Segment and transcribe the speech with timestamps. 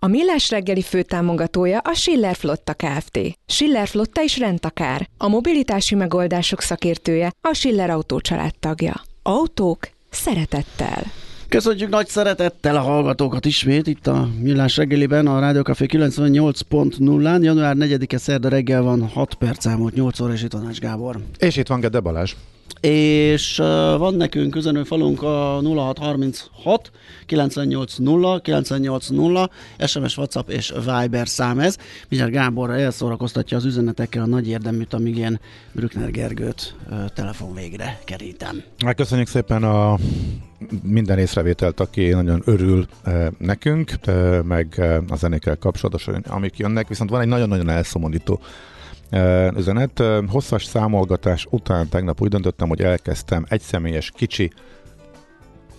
[0.00, 3.18] A Millás reggeli főtámogatója a Schiller Flotta Kft.
[3.46, 5.08] Schiller Flotta is rendtakár.
[5.16, 8.20] A mobilitási megoldások szakértője a Schiller Autó
[8.60, 9.02] tagja.
[9.22, 11.02] Autók szeretettel.
[11.48, 17.42] Köszönjük nagy szeretettel a hallgatókat ismét itt a Millás reggeliben, a Rádiókafé 98.0-án.
[17.42, 21.16] Január 4-e szerda reggel van, 6 perc elmúlt 8 óra, és itt van Ács Gábor.
[21.38, 22.34] És itt van Gede Balázs
[22.80, 23.56] és
[23.98, 26.90] van nekünk falunk a 0636
[27.26, 29.50] 980 980
[29.86, 31.76] SMS, WhatsApp és Viber szám ez.
[32.08, 35.40] Mindjárt Gáborra elszórakoztatja az üzenetekkel a nagy érdeműt, amíg ilyen
[35.72, 36.74] Brückner Gergőt
[37.14, 38.62] telefon végre kerítem.
[38.84, 39.98] Hát köszönjük szépen a
[40.82, 46.88] minden észrevételt, aki nagyon örül uh, nekünk, uh, meg uh, a zenékkel kapcsolatosan, amik jönnek,
[46.88, 48.40] viszont van egy nagyon-nagyon elszomorító
[49.56, 50.02] üzenet.
[50.28, 54.52] Hosszas számolgatás után tegnap úgy döntöttem, hogy elkezdtem egy személyes kicsi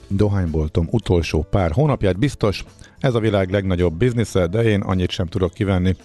[0.08, 2.66] dohányboltom utolsó pár hónapját biztos.
[3.00, 5.96] Ez a világ legnagyobb biznisze, de én annyit sem tudok kivenni,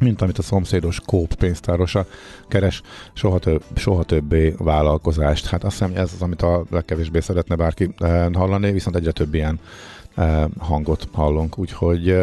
[0.00, 2.06] mint amit a szomszédos kóp pénztárosa
[2.48, 5.46] keres, soha, több, soha többé vállalkozást.
[5.46, 7.94] Hát azt hiszem, ez az, amit a legkevésbé szeretne bárki
[8.32, 9.60] hallani, viszont egyre több ilyen
[10.58, 11.58] hangot hallunk.
[11.58, 12.16] Úgyhogy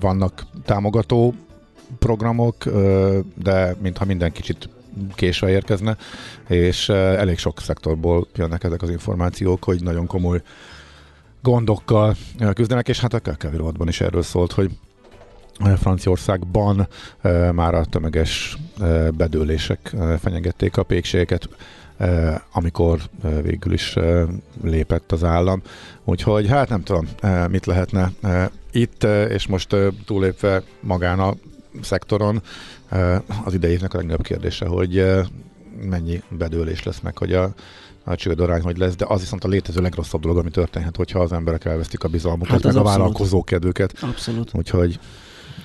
[0.00, 1.34] vannak támogató
[1.98, 2.64] programok,
[3.34, 4.68] de mintha minden kicsit
[5.14, 5.96] késve érkezne,
[6.48, 10.42] és elég sok szektorból jönnek ezek az információk, hogy nagyon komoly
[11.42, 12.16] gondokkal
[12.54, 14.70] küzdenek, és hát a KKV is erről szólt, hogy
[15.76, 16.88] Franciaországban
[17.52, 18.56] már a tömeges
[19.16, 21.48] bedőlések fenyegették a pékségeket,
[22.52, 23.00] amikor
[23.42, 23.96] végül is
[24.62, 25.62] lépett az állam.
[26.04, 27.08] Úgyhogy hát nem tudom,
[27.48, 28.12] mit lehetne
[28.72, 31.34] itt, és most túlépve magán a
[31.80, 32.42] szektoron.
[33.44, 35.04] Az idejének a legnagyobb kérdése, hogy
[35.82, 37.54] mennyi bedőlés lesz meg, hogy a,
[38.04, 41.32] a csődarány hogy lesz, de az viszont a létező legrosszabb dolog, ami történhet, hogyha az
[41.32, 43.92] emberek elvesztik a bizalmukat, hát meg a vállalkozó kedvüket.
[44.00, 44.50] Abszolút.
[44.54, 44.98] Úgyhogy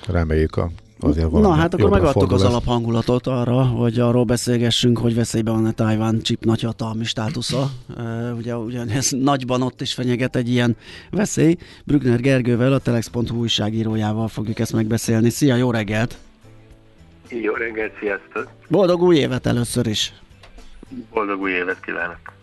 [0.06, 0.70] reméljük a
[1.00, 5.72] azért Na hát akkor megadtuk az alaphangulatot arra, hogy arról beszélgessünk, hogy veszélyben van a
[5.72, 7.70] Tájván chip nagyhatalmi státusza.
[7.96, 10.76] Uh, ugye, ugye ez nagyban ott is fenyeget egy ilyen
[11.10, 11.56] veszély.
[11.84, 15.30] Brückner Gergővel, a Telex.hu újságírójával fogjuk ezt megbeszélni.
[15.30, 16.18] Szia, jó reggelt!
[17.28, 18.50] Jó reggelt, sziasztok!
[18.68, 20.12] Boldog új évet először is!
[21.12, 22.35] Boldog új évet kívánok!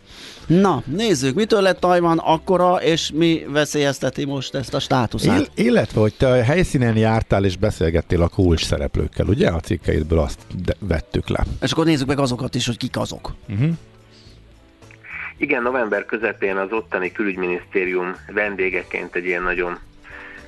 [0.47, 5.39] Na, nézzük, mitől lett Tajvan akkora, és mi veszélyezteti most ezt a státuszát?
[5.39, 9.49] Ill- illetve, hogy te a helyszínen jártál és beszélgettél a kulcs szereplőkkel, ugye?
[9.49, 11.45] A cikkeidből azt de- vettük le.
[11.61, 13.33] És akkor nézzük meg azokat is, hogy kik azok.
[13.49, 13.69] Uh-huh.
[15.37, 19.77] Igen, november közepén az ottani külügyminisztérium vendégeként egy ilyen nagyon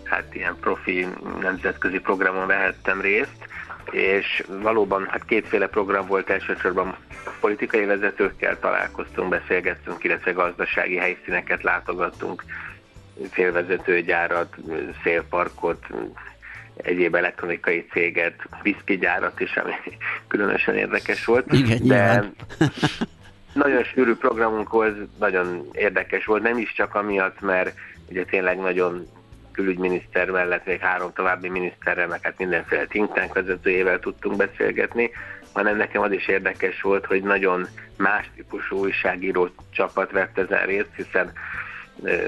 [0.04, 1.08] hát ilyen profi
[1.42, 3.38] nemzetközi programon vehettem részt,
[3.92, 6.96] és valóban hát kétféle program volt elsősorban.
[7.40, 12.44] Politikai vezetőkkel találkoztunk, beszélgettünk, illetve gazdasági helyszíneket látogattunk,
[13.32, 14.56] félvezetőgyárat,
[15.04, 15.86] szélparkot,
[16.76, 19.74] egyéb elektronikai céget, viszkigyárat is, ami
[20.28, 21.54] különösen érdekes volt.
[21.54, 22.32] Igen, de
[23.54, 27.74] nagyon sűrű programunk volt, nagyon érdekes volt, nem is csak amiatt, mert
[28.10, 29.08] ugye tényleg nagyon
[29.56, 35.10] külügyminiszter mellett még három további miniszterrel, meg hát mindenféle think tank vezetőjével tudtunk beszélgetni,
[35.54, 37.68] hanem nekem az is érdekes volt, hogy nagyon
[37.98, 41.32] más típusú újságíró csapat vett ezen részt, hiszen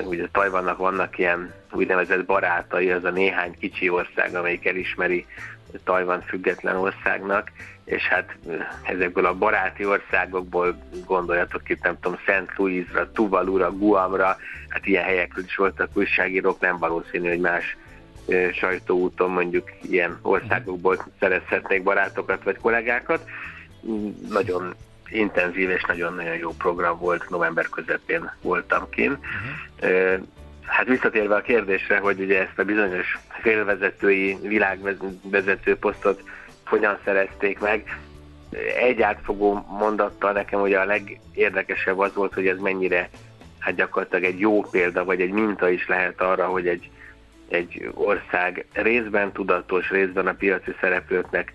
[0.04, 5.26] ugye Tajvannak vannak ilyen úgynevezett barátai, az a néhány kicsi ország, amelyik elismeri
[5.84, 7.52] Tajvan független országnak,
[7.88, 8.38] és hát
[8.84, 14.38] ezekből a baráti országokból gondoljatok itt, nem tudom, Szent Louisra, Tuvalura, Guamra,
[14.70, 17.78] hát ilyen helyekről is voltak újságírók, nem valószínű, hogy más
[18.54, 23.30] sajtóúton mondjuk ilyen országokból szerezhetnék barátokat vagy kollégákat.
[24.30, 24.76] Nagyon
[25.10, 29.18] intenzív és nagyon-nagyon jó program volt, november közepén voltam kint.
[29.18, 30.26] Uh-huh.
[30.66, 36.24] Hát visszatérve a kérdésre, hogy ugye ezt a bizonyos félvezetői világvezető posztot
[36.68, 38.00] hogyan szerezték meg,
[38.80, 43.10] egy átfogó mondattal nekem ugye a legérdekesebb az volt, hogy ez mennyire
[43.60, 46.90] hát gyakorlatilag egy jó példa, vagy egy minta is lehet arra, hogy egy,
[47.50, 51.52] egy ország részben tudatos, részben a piaci szereplőknek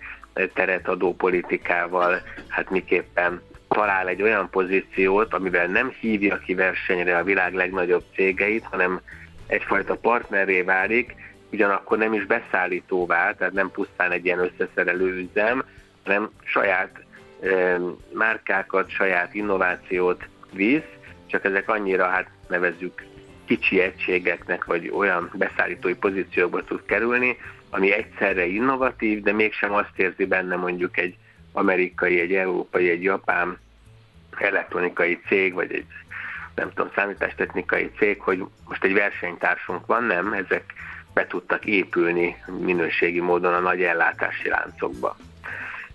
[0.53, 7.23] teret adó politikával, hát miképpen talál egy olyan pozíciót, amivel nem hívja ki versenyre a
[7.23, 9.01] világ legnagyobb cégeit, hanem
[9.47, 11.15] egyfajta partnerré válik,
[11.53, 15.63] ugyanakkor nem is beszállítóvá, tehát nem pusztán egy ilyen összeszerelő üzem,
[16.03, 17.03] hanem saját
[18.13, 20.91] márkákat, saját innovációt visz,
[21.25, 23.05] csak ezek annyira, hát nevezzük
[23.45, 27.37] kicsi egységeknek, vagy olyan beszállítói pozíciókba tud kerülni,
[27.69, 31.15] ami egyszerre innovatív, de mégsem azt érzi benne mondjuk egy
[31.51, 33.57] amerikai, egy európai, egy japán
[34.37, 35.85] elektronikai cég, vagy egy
[36.55, 40.73] nem tudom, számítástechnikai cég, hogy most egy versenytársunk van, nem, ezek
[41.13, 45.15] be tudtak épülni minőségi módon a nagy ellátási láncokba.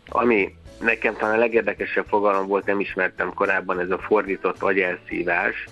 [0.09, 5.65] Ami nekem talán a legérdekesebb fogalom volt, nem ismertem korábban, ez a fordított agyelszívás,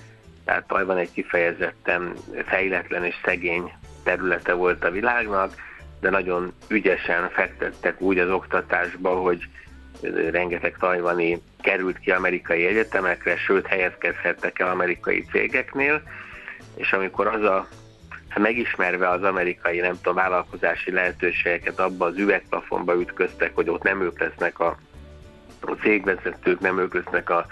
[0.44, 2.12] tehát Tajvan egy kifejezetten
[2.44, 3.72] fejletlen és szegény
[4.02, 5.54] területe volt a világnak,
[6.00, 9.48] de nagyon ügyesen fektettek úgy az oktatásba, hogy
[10.30, 16.02] rengeteg tajvani került ki amerikai egyetemekre, sőt helyezkedhettek el amerikai cégeknél,
[16.74, 17.68] és amikor az a
[18.38, 24.20] megismerve az amerikai, nem tudom, vállalkozási lehetőségeket abba az üvegplafonba ütköztek, hogy ott nem ők
[24.20, 24.76] lesznek a,
[25.60, 27.46] a cégvezetők, nem ők lesznek a,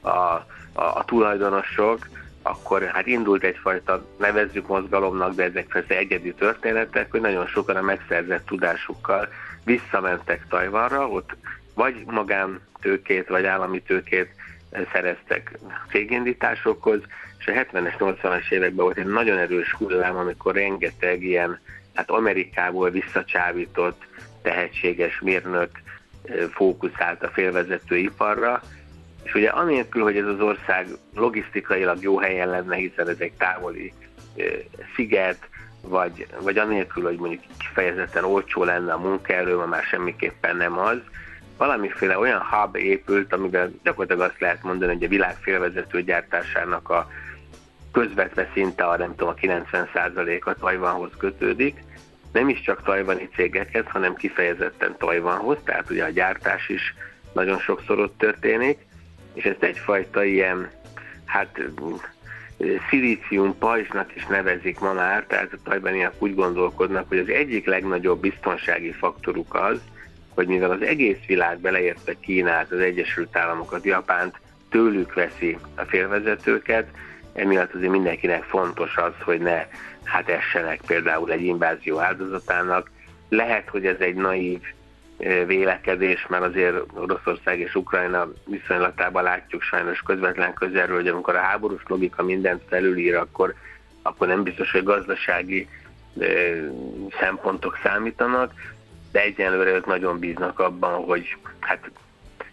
[0.00, 2.08] a, a, a tulajdonosok,
[2.42, 7.82] akkor hát indult egyfajta, nevezzük mozgalomnak, de ezek persze egyedi történetek, hogy nagyon sokan a
[7.82, 9.28] megszerzett tudásukkal
[9.64, 11.36] visszamentek Tajvanra, ott
[11.74, 14.30] vagy magántőkét, vagy állami tőkét
[14.92, 15.58] szereztek
[15.90, 17.00] cégindításokhoz,
[17.38, 21.60] és a 70-es, 80-as években volt egy nagyon erős hullám, amikor rengeteg ilyen,
[21.94, 24.06] hát Amerikából visszacsávított
[24.42, 25.70] tehetséges mérnök
[26.52, 28.62] fókuszált a félvezető iparra,
[29.22, 33.92] és ugye anélkül, hogy ez az ország logisztikailag jó helyen lenne, hiszen ez egy távoli
[34.94, 35.48] sziget,
[35.82, 40.98] vagy, vagy anélkül, hogy mondjuk kifejezetten olcsó lenne a munkaerő, ma már semmiképpen nem az,
[41.60, 47.10] valamiféle olyan hub épült, amiben gyakorlatilag azt lehet mondani, hogy a világ félvezető gyártásának a
[47.92, 51.82] közvetve szinte a nem tudom, a 90%-a Tajvanhoz kötődik.
[52.32, 56.94] Nem is csak tajvani cégekhez, hanem kifejezetten Tajvanhoz, tehát ugye a gyártás is
[57.32, 58.78] nagyon sokszor ott történik,
[59.34, 60.70] és ezt egyfajta ilyen,
[61.24, 61.60] hát
[62.88, 68.20] szilícium pajzsnak is nevezik ma már, tehát a tajvaniak úgy gondolkodnak, hogy az egyik legnagyobb
[68.20, 69.80] biztonsági faktoruk az,
[70.34, 74.40] hogy mivel az egész világ beleérte Kínát, az Egyesült Államokat, Japánt,
[74.70, 76.88] tőlük veszi a félvezetőket,
[77.34, 79.66] emiatt azért mindenkinek fontos az, hogy ne
[80.04, 82.90] hát essenek például egy invázió áldozatának.
[83.28, 84.60] Lehet, hogy ez egy naív
[85.46, 91.82] vélekedés, mert azért Oroszország és Ukrajna viszonylatában látjuk sajnos közvetlen közelről, hogy amikor a háborús
[91.86, 93.54] logika mindent felülír, akkor,
[94.02, 95.68] akkor nem biztos, hogy gazdasági
[97.20, 98.52] szempontok számítanak,
[99.12, 101.90] de egyenlőre ők nagyon bíznak abban, hogy hát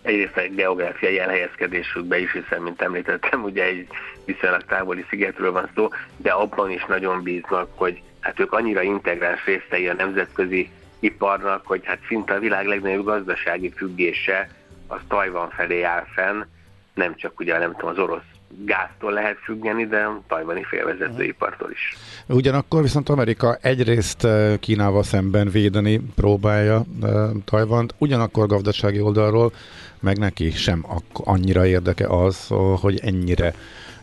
[0.01, 3.87] egyrészt egy geográfiai elhelyezkedésükbe is, hiszen, mint említettem, ugye egy
[4.25, 9.45] viszonylag távoli szigetről van szó, de abban is nagyon bíznak, hogy hát ők annyira integráns
[9.45, 10.69] részei a nemzetközi
[10.99, 14.49] iparnak, hogy hát szinte a világ legnagyobb gazdasági függése
[14.87, 16.43] az Tajvan felé áll fenn,
[16.93, 21.97] nem csak ugye nem tudom, az orosz gáztól lehet függeni, de a tajvani félvezetőipartól is.
[22.27, 27.11] Ugyanakkor viszont Amerika egyrészt eh, Kínával szemben védeni próbálja eh,
[27.45, 29.51] Tajvant, ugyanakkor gazdasági oldalról
[29.99, 32.47] meg neki sem annyira érdeke az,
[32.81, 33.53] hogy ennyire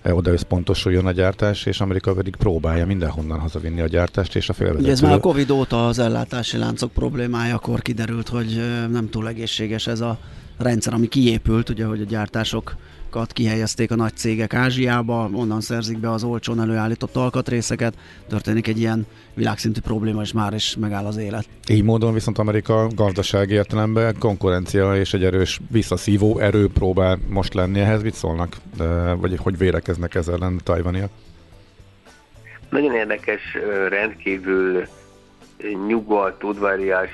[0.03, 4.53] eh, oda összpontosuljon a gyártás, és Amerika pedig próbálja mindenhonnan hazavinni a gyártást, és a
[4.53, 4.83] félvezető...
[4.83, 8.61] Ugye ez már a Covid óta az ellátási láncok problémája, akkor kiderült, hogy
[8.91, 10.19] nem túl egészséges ez a
[10.59, 12.77] rendszer, ami kiépült, ugye, hogy a gyártások
[13.15, 17.95] gyárakat kihelyezték a nagy cégek Ázsiába, onnan szerzik be az olcsón előállított alkatrészeket,
[18.29, 21.49] történik egy ilyen világszintű probléma, és már is megáll az élet.
[21.69, 27.81] Így módon viszont Amerika gazdasági értelemben konkurencia és egy erős visszaszívó erő próbál most lenni
[27.81, 28.03] ehhez.
[28.03, 28.57] Mit szólnak,
[29.17, 31.11] vagy hogy vélekeznek ezzel ellen tajvaniak?
[32.71, 33.41] Nagyon érdekes,
[33.89, 34.87] rendkívül
[35.87, 37.11] nyugodt, udvarias,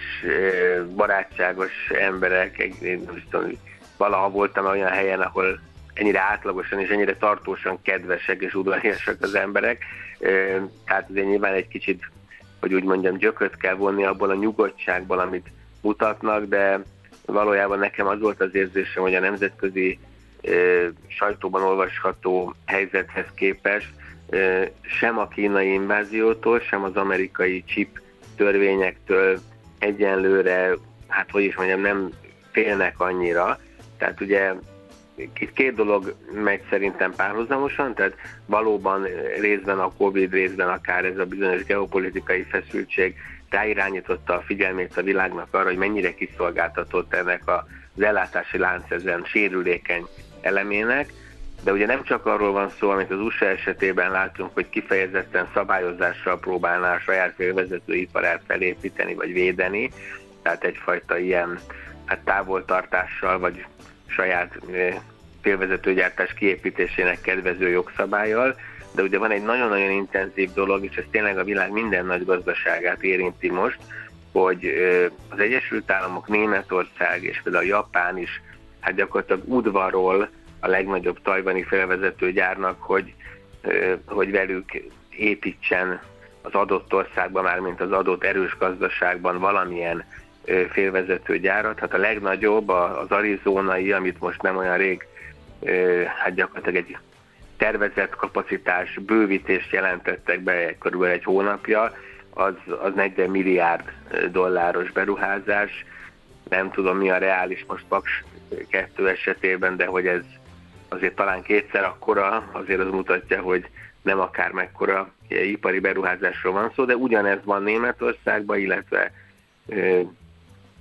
[0.96, 3.50] barátságos emberek, nem tudom,
[3.96, 5.60] valaha voltam olyan helyen, ahol
[6.00, 9.84] ennyire átlagosan és ennyire tartósan kedvesek és udvariasak az emberek.
[10.84, 12.10] Tehát azért nyilván egy kicsit,
[12.60, 16.80] hogy úgy mondjam, gyököt kell vonni abból a nyugodtságból, amit mutatnak, de
[17.26, 19.98] valójában nekem az volt az érzésem, hogy a nemzetközi
[21.06, 23.88] sajtóban olvasható helyzethez képest
[24.82, 28.00] sem a kínai inváziótól, sem az amerikai chip
[28.36, 29.38] törvényektől
[29.78, 30.70] egyenlőre,
[31.08, 32.10] hát hogy is mondjam, nem
[32.52, 33.58] félnek annyira.
[33.98, 34.52] Tehát ugye
[35.38, 38.14] itt két dolog megy szerintem párhuzamosan, tehát
[38.46, 39.06] valóban
[39.40, 43.14] részben a Covid, részben akár ez a bizonyos geopolitikai feszültség
[43.50, 50.06] ráirányította a figyelmét a világnak arra, hogy mennyire kiszolgáltatott ennek az ellátási lánc ezen sérülékeny
[50.40, 51.12] elemének,
[51.64, 56.38] de ugye nem csak arról van szó, amit az USA esetében látunk, hogy kifejezetten szabályozással
[56.38, 59.90] próbálná a saját félvezetőiparát felépíteni vagy védeni,
[60.42, 61.58] tehát egyfajta ilyen
[62.04, 63.64] hát távoltartással vagy
[64.10, 64.58] saját
[65.42, 68.56] félvezetőgyártás kiépítésének kedvező jogszabályjal,
[68.94, 73.02] de ugye van egy nagyon-nagyon intenzív dolog, és ez tényleg a világ minden nagy gazdaságát
[73.02, 73.78] érinti most,
[74.32, 74.72] hogy
[75.28, 78.42] az Egyesült Államok, Németország és például Japán is
[78.80, 80.28] hát gyakorlatilag udvarról
[80.60, 83.14] a legnagyobb tajvani felvezető gyárnak, hogy,
[84.06, 84.70] hogy velük
[85.10, 86.00] építsen
[86.42, 90.04] az adott országban, már mint az adott erős gazdaságban valamilyen
[90.70, 91.78] félvezető gyárat.
[91.78, 95.06] Hát a legnagyobb az arizonai, amit most nem olyan rég,
[96.22, 96.96] hát gyakorlatilag egy
[97.56, 101.92] tervezett kapacitás bővítést jelentettek be körülbelül egy hónapja,
[102.30, 103.92] az, az 40 milliárd
[104.30, 105.84] dolláros beruházás.
[106.48, 108.24] Nem tudom, mi a reális most Paks
[108.68, 110.22] 2 esetében, de hogy ez
[110.88, 113.68] azért talán kétszer akkora, azért az mutatja, hogy
[114.02, 119.12] nem akár mekkora ipari beruházásról van szó, de ugyanez van Németországban, illetve,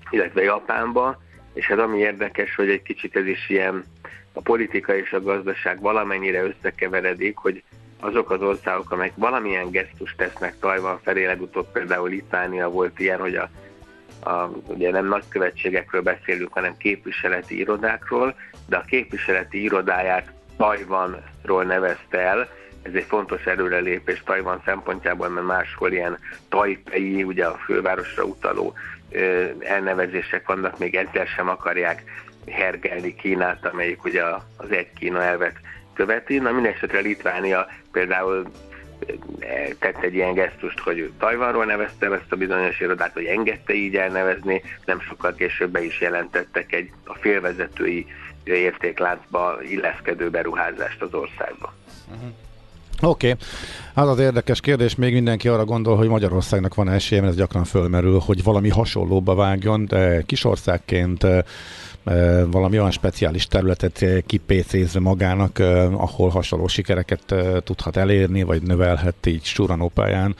[0.09, 1.17] illetve Japánban,
[1.53, 3.83] és hát ami érdekes, hogy egy kicsit ez is ilyen
[4.33, 7.63] a politika és a gazdaság valamennyire összekeveredik, hogy
[7.99, 13.35] azok az országok, amelyek valamilyen gesztust tesznek Tajvan felé, legutóbb például Litvánia volt ilyen, hogy
[13.35, 13.49] a,
[14.29, 18.35] a, ugye nem nagykövetségekről beszélünk, hanem képviseleti irodákról,
[18.67, 22.49] de a képviseleti irodáját Tajvanról nevezte el,
[22.81, 26.17] ez egy fontos előrelépés Tajvan szempontjából, mert máshol ilyen
[26.49, 28.73] Taipei, ugye a fővárosra utaló
[29.59, 32.03] elnevezések vannak, még ezzel sem akarják
[32.51, 34.23] hergelni Kínát, amelyik ugye
[34.57, 35.55] az egy Kína elvet
[35.93, 36.37] követi.
[36.37, 38.45] Na minden esetre Litvánia például
[39.39, 43.95] eh, tett egy ilyen gesztust, hogy Tajvanról nevezte ezt a bizonyos irodát, hogy engedte így
[43.95, 48.05] elnevezni, nem sokkal később be is jelentettek egy a félvezetői
[48.43, 51.73] értékláncba illeszkedő beruházást az országba.
[52.07, 52.29] Uh-huh.
[53.01, 53.45] Oké, okay.
[53.93, 57.63] az az érdekes kérdés, még mindenki arra gondol, hogy Magyarországnak van esélye, mert ez gyakran
[57.63, 61.43] fölmerül, hogy valami hasonlóba vágjon, de kisországként eh,
[62.51, 65.59] valami olyan speciális területet kipécézve magának,
[65.91, 70.35] ahol hasonló sikereket tudhat elérni, vagy növelhet így Sturanópályán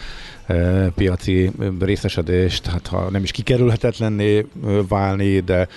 [0.95, 4.45] piaci részesedést, hát ha nem is kikerülhetetlenné
[4.87, 5.67] válni, de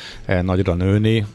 [0.42, 1.26] nagyra nőni.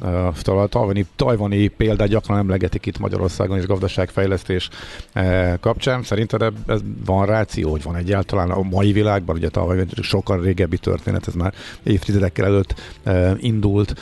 [0.46, 4.70] A tajvani, tajvani példát gyakran emlegetik itt Magyarországon is gazdaságfejlesztés
[5.60, 6.04] kapcsán.
[6.04, 11.28] Szerinted ez van ráció, hogy van egyáltalán a mai világban, ugye tavaly sokkal régebbi történet,
[11.28, 11.54] ez már
[11.84, 12.76] évtizedekkel előtt
[13.38, 13.96] indult,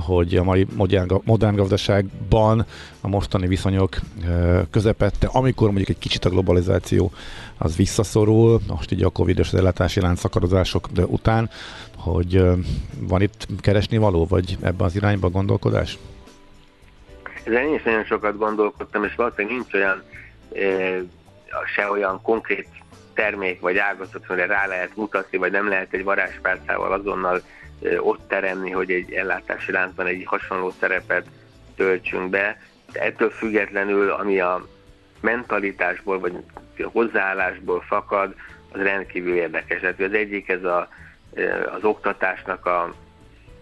[0.00, 2.66] hogy a mai modern, modern gazdaságban
[3.00, 3.96] a mostani viszonyok
[4.70, 7.12] közepette, amikor mondjuk egy kicsit a globalizáció
[7.58, 11.50] az visszaszorul, most így a Covid-os ellátási láncszakadozások után,
[11.96, 12.42] hogy
[12.98, 15.98] van itt keresni való, vagy ebben az irányba gondolkodás?
[17.44, 20.02] Ezen én is nagyon sokat gondolkodtam, és valószínűleg nincs olyan
[21.74, 22.68] se olyan konkrét
[23.14, 27.42] termék vagy ágazat, amire rá lehet mutatni, vagy nem lehet egy varázspálcával azonnal
[27.98, 31.26] ott teremni, hogy egy ellátási láncban egy hasonló szerepet
[31.76, 32.60] töltsünk be.
[32.92, 34.66] De ettől függetlenül, ami a
[35.22, 36.36] mentalitásból, vagy
[36.78, 38.34] a hozzáállásból fakad,
[38.72, 39.80] az rendkívül érdekes.
[39.80, 40.88] Tehát az egyik ez a,
[41.74, 42.94] az oktatásnak a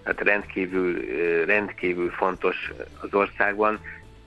[0.05, 1.05] hát rendkívül,
[1.45, 3.81] rendkívül fontos az országban.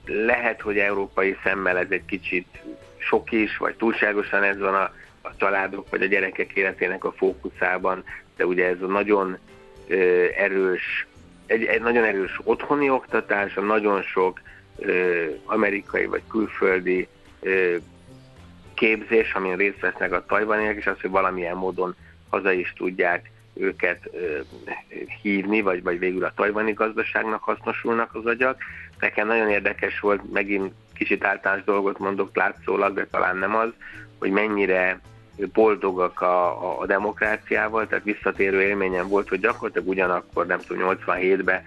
[0.06, 2.62] Lehet, hogy európai szemmel ez egy kicsit
[2.98, 8.04] sok is, vagy túlságosan ez van a, a családok vagy a gyerekek életének a fókuszában,
[8.36, 9.38] de ugye ez a nagyon
[10.36, 11.06] erős,
[11.46, 14.40] egy, egy nagyon erős otthoni oktatás, a nagyon sok
[15.44, 17.08] amerikai vagy külföldi
[18.74, 21.94] képzés, amin részt vesznek a tajvaniak, és az, hogy valamilyen módon
[22.30, 24.10] haza is tudják őket
[25.22, 28.62] hívni, vagy, vagy végül a tajvani gazdaságnak hasznosulnak az agyak.
[29.00, 33.70] Nekem nagyon érdekes volt, megint kicsit általános dolgot mondok látszólag, de talán nem az,
[34.18, 35.00] hogy mennyire
[35.52, 41.62] boldogak a, a, a demokráciával, tehát visszatérő élményem volt, hogy gyakorlatilag ugyanakkor, nem tudom, 87-ben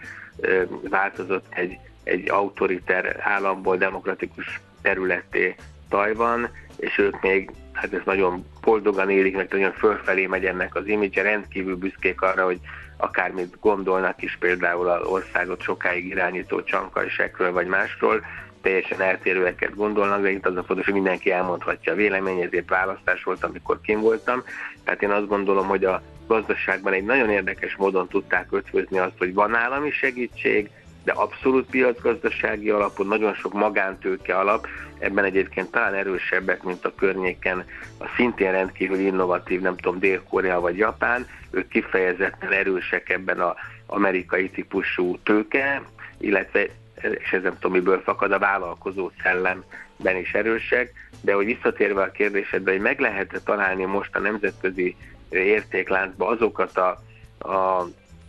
[0.89, 5.56] változott egy, egy autoriter államból demokratikus területé
[5.89, 10.88] Tajvan, és ők még, hát ez nagyon boldogan élik, meg nagyon fölfelé megy ennek az
[10.88, 12.60] image rendkívül büszkék arra, hogy
[12.98, 18.25] akármit gondolnak is például az országot sokáig irányító csankajsekről vagy másról,
[18.62, 23.24] teljesen eltérőeket gondolnak, de itt az a fontos, hogy mindenki elmondhatja a vélemény, ezért választás
[23.24, 24.44] volt, amikor kim voltam.
[24.84, 29.34] Tehát én azt gondolom, hogy a gazdaságban egy nagyon érdekes módon tudták ötvözni azt, hogy
[29.34, 30.70] van állami segítség,
[31.07, 34.67] de abszolút piacgazdasági alapon, nagyon sok magántőke alap,
[34.99, 37.65] ebben egyébként talán erősebbek, mint a környéken
[37.97, 43.53] a szintén rendkívül innovatív, nem tudom, Dél-Korea vagy Japán, ők kifejezetten erősek ebben az
[43.85, 45.81] amerikai típusú tőke,
[46.17, 46.61] illetve,
[47.01, 52.11] és ez nem tudom, miből fakad, a vállalkozó szellemben is erősek, de hogy visszatérve a
[52.11, 54.95] kérdésedbe, hogy meg lehet találni most a nemzetközi
[55.29, 57.01] értékláncba azokat a,
[57.49, 57.87] a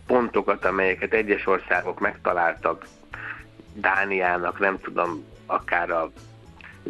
[0.09, 2.87] pontokat, amelyeket egyes országok megtaláltak
[3.75, 6.11] Dániának, nem tudom, akár a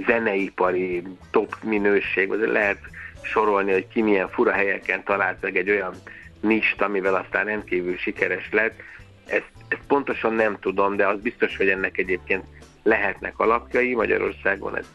[0.07, 2.79] zeneipari top minőség, vagy lehet
[3.23, 5.95] sorolni, hogy ki milyen fura helyeken talált meg egy olyan
[6.41, 8.81] nist, amivel aztán rendkívül sikeres lett.
[9.27, 12.45] Ezt, ezt pontosan nem tudom, de az biztos, hogy ennek egyébként
[12.83, 13.95] lehetnek alapjai.
[13.95, 14.87] Magyarországon ez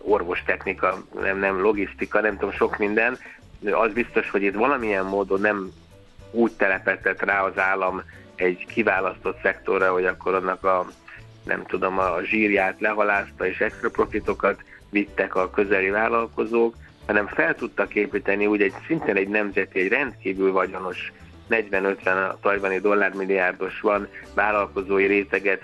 [0.00, 3.18] orvostechnika, nem, nem logisztika, nem tudom, sok minden.
[3.70, 5.70] Az biztos, hogy itt valamilyen módon nem
[6.34, 8.02] úgy telepetett rá az állam
[8.34, 10.86] egy kiválasztott szektorra, hogy akkor annak a
[11.44, 14.60] nem tudom, a zsírját lehalázta és extra profitokat
[14.90, 16.74] vittek a közeli vállalkozók,
[17.06, 21.12] hanem fel tudtak építeni úgy egy szintén egy nemzeti, egy rendkívül vagyonos
[21.50, 25.62] 40-50 tajvani dollármilliárdos van vállalkozói réteget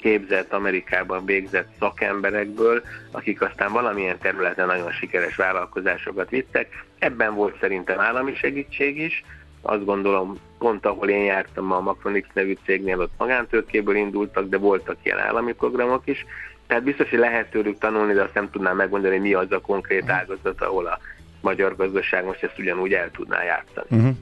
[0.00, 6.84] képzett Amerikában végzett szakemberekből, akik aztán valamilyen területen nagyon sikeres vállalkozásokat vittek.
[6.98, 9.24] Ebben volt szerintem állami segítség is,
[9.62, 14.96] azt gondolom, pont ahol én jártam a Macronix nevű cégnél, ott magántőkéből indultak, de voltak
[15.02, 16.26] ilyen állami programok is.
[16.66, 20.10] Tehát biztos, hogy lehet tőlük tanulni, de azt nem tudnám megmondani, mi az a konkrét
[20.10, 20.98] ágazat, ahol a
[21.40, 23.86] magyar gazdaság most ezt ugyanúgy el tudná játszani.
[23.90, 24.16] Uh-huh.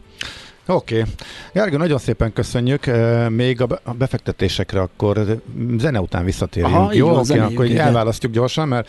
[0.70, 1.00] Oké.
[1.00, 1.12] Okay.
[1.52, 2.90] Gergő, nagyon szépen köszönjük.
[3.28, 5.40] Még a befektetésekre akkor
[5.78, 6.76] zene után visszatérjünk.
[6.76, 8.88] Aha, Jó, oké, okay, akkor elválasztjuk gyorsan, mert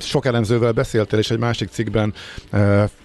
[0.00, 2.14] sok elemzővel beszéltél, és egy másik cikkben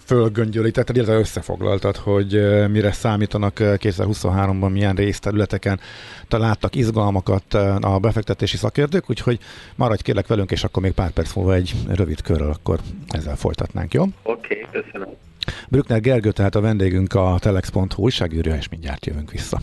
[0.06, 2.32] fölgöngyölítetted, illetve összefoglaltad, hogy
[2.70, 5.80] mire számítanak 2023-ban, milyen részterületeken
[6.27, 9.39] találtak izgalmakat a befektetési szakértők, úgyhogy
[9.75, 13.94] maradj kérlek velünk, és akkor még pár perc múlva egy rövid körről akkor ezzel folytatnánk,
[13.94, 14.04] jó?
[14.24, 15.25] Oké, okay, köszönöm.
[15.70, 19.62] Brückner Gergő, tehát a vendégünk a telex.hu újságírja, és mindjárt jövünk vissza.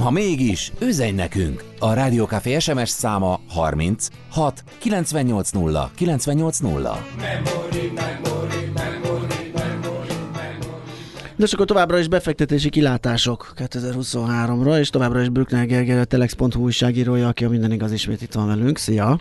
[0.00, 1.64] Ha mégis, üzenj nekünk!
[1.78, 6.72] A Rádiókafé SMS száma 30 6 980 980.
[6.72, 8.37] Memory, memory, memory,
[11.38, 17.28] De akkor továbbra is befektetési kilátások 2023-ra, és továbbra is Brückner Gergely, a Telex.hu újságírója,
[17.28, 18.78] aki a minden igaz ismét itt van velünk.
[18.78, 19.20] Szia!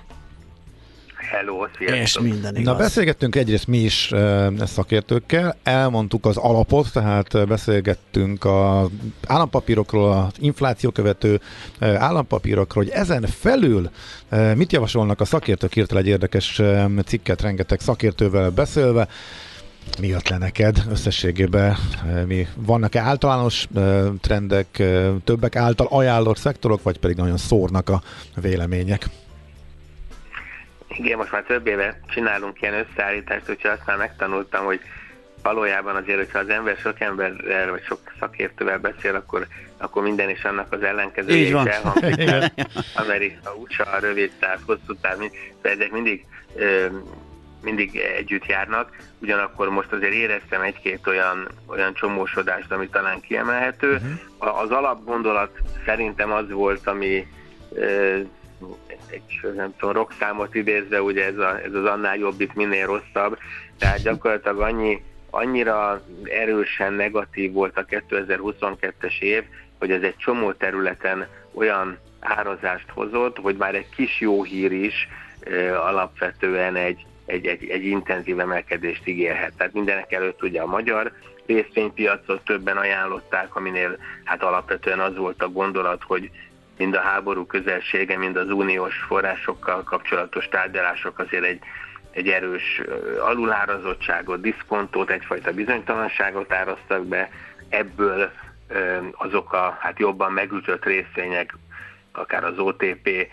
[1.32, 2.02] Hello, sziasztok.
[2.02, 2.74] És minden igaz.
[2.74, 8.88] Na beszélgettünk egyrészt mi is e, szakértőkkel, elmondtuk az alapot, tehát beszélgettünk az
[9.28, 11.42] állampapírokról, az infláció követő
[11.80, 13.90] e, állampapírokról, hogy ezen felül
[14.30, 19.08] e, mit javasolnak a szakértők, írtál egy érdekes e, cikket rengeteg szakértővel beszélve,
[20.00, 21.76] mi jött le neked összességében?
[22.26, 23.68] Mi, vannak-e általános
[24.22, 24.84] trendek,
[25.24, 28.02] többek által ajánlott szektorok, vagy pedig nagyon szórnak a
[28.36, 29.06] vélemények?
[30.88, 34.80] Igen, most már több éve csinálunk ilyen összeállítást, úgyhogy azt már megtanultam, hogy
[35.44, 39.48] valójában azért, hogyha az ember sok emberrel vagy sok szakértővel beszél, akkor,
[39.78, 42.32] akkor minden is annak az ellenkezője is elhangzik.
[42.96, 45.18] Amerika, USA, rövid táv, hosszú táv,
[45.62, 46.86] ezek mindig ö,
[47.68, 53.94] mindig együtt járnak, ugyanakkor most azért éreztem egy-két olyan, olyan csomósodást, ami talán kiemelhető.
[53.94, 54.62] Uh-huh.
[54.62, 57.28] Az alapgondolat szerintem az volt, ami
[59.10, 63.38] egy nem tudom, rockszámot idézve, ugye ez, a, ez az annál jobb, itt minél rosszabb,
[63.78, 69.44] tehát gyakorlatilag annyi, annyira erősen negatív volt a 2022-es év,
[69.80, 75.08] hogy ez egy csomó területen olyan árazást hozott, hogy már egy kis jó hír is
[75.40, 79.54] e, alapvetően egy, egy, egy, egy intenzív emelkedést ígérhet.
[79.58, 81.12] Tehát mindenek előtt ugye a magyar
[81.46, 86.32] részvénypiacot többen ajánlották, aminél hát alapvetően az volt a gondolat, hogy
[86.78, 91.60] mind a háború közelsége, mind az uniós forrásokkal kapcsolatos tárgyalások azért egy,
[92.12, 92.82] egy erős
[93.20, 97.30] alulárazottságot, diszkontót, egyfajta bizonytalanságot árasztak be,
[97.70, 98.32] ebből
[99.12, 101.54] azok a hát jobban megütött részvények,
[102.12, 103.28] akár az OTP,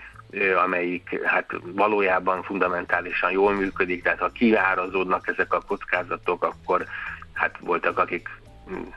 [0.64, 6.85] amelyik hát valójában fundamentálisan jól működik, tehát ha kiárazódnak ezek a kockázatok, akkor
[7.33, 8.29] hát voltak, akik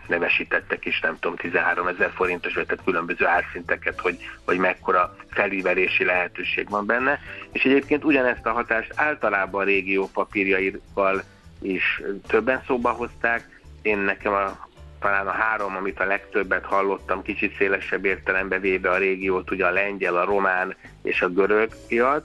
[0.08, 6.04] nevesítettek is, nem tudom, 13 ezer forintos, vagy tehát különböző árszinteket, hogy, hogy mekkora felívelési
[6.04, 7.20] lehetőség van benne.
[7.52, 11.24] És egyébként ugyanezt a hatást általában a régió papírjaival
[11.62, 13.62] is többen szóba hozták.
[13.82, 14.67] Én nekem a,
[15.00, 19.72] talán a három, amit a legtöbbet hallottam, kicsit szélesebb értelembe véve a régiót, ugye a
[19.72, 22.24] lengyel, a román és a görög piac,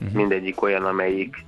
[0.00, 0.12] uh-huh.
[0.12, 1.44] mindegyik olyan, amelyik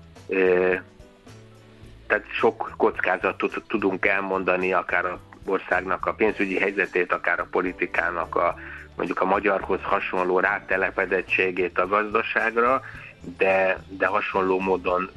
[2.07, 8.55] tehát sok kockázatot tudunk elmondani, akár a országnak a pénzügyi helyzetét, akár a politikának a
[8.97, 12.83] mondjuk a magyarhoz hasonló rátelepedettségét a gazdaságra,
[13.37, 15.11] de, de hasonló módon,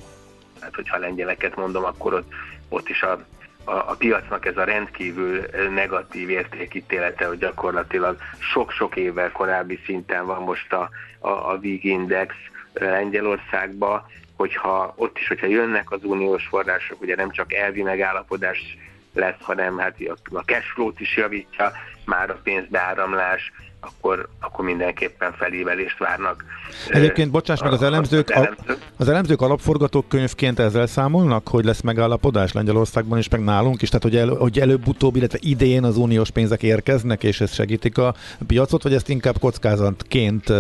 [0.60, 2.32] hát hogyha lengyeleket mondom, akkor ott,
[2.70, 3.26] ott is a,
[3.69, 10.41] a, a piacnak ez a rendkívül negatív értékítélete, hogy gyakorlatilag sok-sok évvel korábbi szinten van
[10.41, 12.36] most a, a, a VIG Index
[12.73, 14.05] Lengyelországban,
[14.36, 18.77] hogyha ott is, hogyha jönnek az uniós források, ugye nem csak elvi megállapodás
[19.13, 19.95] lesz, hanem hát
[20.34, 21.71] a cash flow-t is javítja,
[22.05, 26.44] már a pénzbeáramlás, akkor, akkor mindenképpen felévelést várnak.
[26.88, 28.92] Egyébként, bocsáss meg, az elemzők, az, elemzők.
[28.98, 34.15] az elemzők alapforgatókönyvként ezzel számolnak, hogy lesz megállapodás Lengyelországban is, meg nálunk is, tehát hogy,
[34.15, 38.13] el, hogy előbb-utóbb, illetve idén az uniós pénzek érkeznek, és ez segítik a
[38.48, 40.54] piacot, vagy ezt inkább kockázatként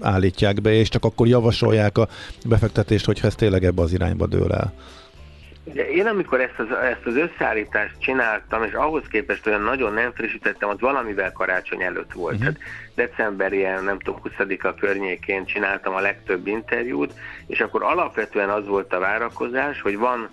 [0.00, 2.08] állítják be, és csak akkor javasolják a
[2.46, 4.72] befektetést, hogyha ez tényleg ebbe az irányba dől el?
[5.70, 10.12] Ugye én amikor ezt az, ezt az összeállítást csináltam, és ahhoz képest olyan nagyon nem
[10.12, 12.34] frissítettem, az valamivel karácsony előtt volt.
[12.34, 12.54] Uh-huh.
[12.54, 17.12] Tehát december ilyen, nem tudom, 20-a környékén csináltam a legtöbb interjút,
[17.46, 20.28] és akkor alapvetően az volt a várakozás, hogy van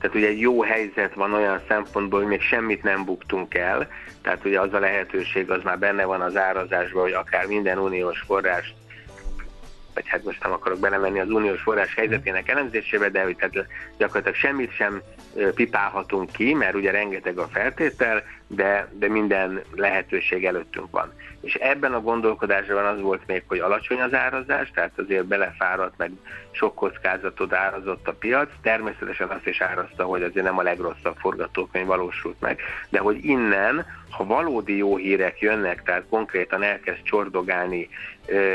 [0.00, 3.88] tehát ugye egy jó helyzet van olyan szempontból, hogy még semmit nem buktunk el,
[4.22, 8.20] tehát ugye az a lehetőség az már benne van az árazásban, hogy akár minden uniós
[8.26, 8.74] forrást
[9.98, 14.34] vagy hát most nem akarok belemenni az uniós forrás helyzetének elemzésébe, de hogy tehát gyakorlatilag
[14.34, 15.02] semmit sem
[15.54, 21.12] pipálhatunk ki, mert ugye rengeteg a feltétel, de, de minden lehetőség előttünk van.
[21.40, 26.10] És ebben a gondolkodásban az volt még, hogy alacsony az árazás, tehát azért belefáradt, meg
[26.50, 31.86] sok kockázatot árazott a piac, természetesen azt is árazta, hogy azért nem a legrosszabb forgatókönyv
[31.86, 37.88] valósult meg, de hogy innen, ha valódi jó hírek jönnek, tehát konkrétan elkezd csordogálni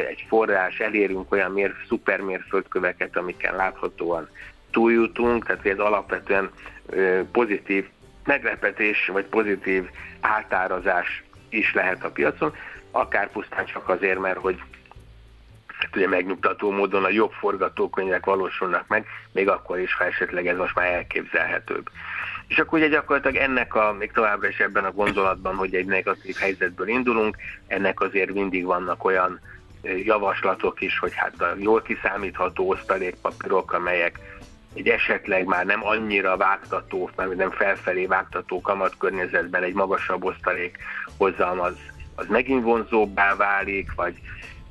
[0.10, 4.30] egy forrás, elérünk olyan mér, szupermérföldköveket, amiken láthatóan
[4.72, 6.50] túljutunk, tehát ez alapvetően
[7.32, 7.88] pozitív
[8.26, 12.54] meglepetés vagy pozitív átárazás is lehet a piacon,
[12.94, 14.62] akár pusztán csak azért, mert hogy
[15.68, 20.58] hát ugye megnyugtató módon a jobb forgatókönyvek valósulnak meg, még akkor is, ha esetleg ez
[20.58, 21.90] most már elképzelhetőbb.
[22.48, 26.36] És akkor ugye gyakorlatilag ennek a, még továbbra is ebben a gondolatban, hogy egy negatív
[26.36, 29.40] helyzetből indulunk, ennek azért mindig vannak olyan
[30.06, 34.20] javaslatok is, hogy hát a jól kiszámítható osztalékpapírok, amelyek
[34.74, 40.78] egy esetleg már nem annyira vágtató, nem felfelé vágtató kamatkörnyezetben egy magasabb osztalék
[41.18, 41.60] hozzám
[42.16, 44.14] az, megint vonzóbbá válik, vagy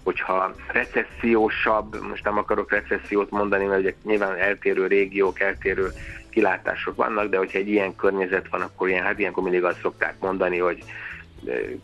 [0.05, 5.91] hogyha recessziósabb, most nem akarok recessziót mondani, mert ugye nyilván eltérő régiók, eltérő
[6.31, 10.15] kilátások vannak, de hogyha egy ilyen környezet van, akkor ilyen, hát ilyenkor mindig azt szokták
[10.21, 10.85] mondani, hogy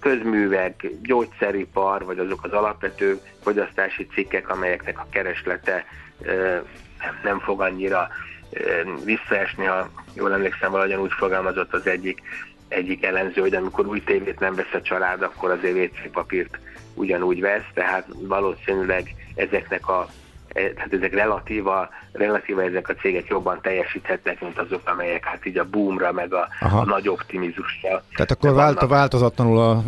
[0.01, 5.85] közművek, gyógyszeripar, vagy azok az alapvető fogyasztási cikkek, amelyeknek a kereslete
[7.23, 8.09] nem fog annyira
[9.05, 12.21] visszaesni, ha jól emlékszem, valahogyan úgy fogalmazott az egyik,
[12.69, 16.59] egyik ellenző, hogy amikor új tévét nem vesz a család, akkor azért WC papírt
[16.95, 20.09] ugyanúgy vesz, tehát valószínűleg ezeknek a
[20.53, 25.69] tehát ezek relatíva, relatíva ezek a cégek jobban teljesíthetnek, mint azok, amelyek hát így a
[25.71, 28.03] boomra, meg a, a nagy optimizmusra.
[28.15, 29.83] Tehát akkor vált, a változatlanul a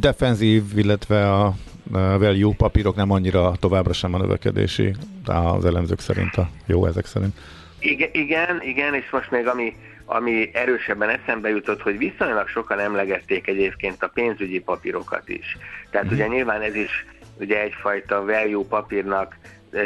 [0.00, 1.52] defenzív, illetve a
[1.90, 7.34] value papírok nem annyira továbbra sem a növekedési, az elemzők szerint a jó ezek szerint.
[7.78, 13.46] Igen, igen, igen, és most még ami, ami erősebben eszembe jutott, hogy viszonylag sokan emlegették
[13.46, 15.56] egyébként a pénzügyi papírokat is.
[15.90, 16.12] Tehát mm.
[16.12, 17.06] ugye nyilván ez is
[17.38, 19.36] ugye egyfajta value papírnak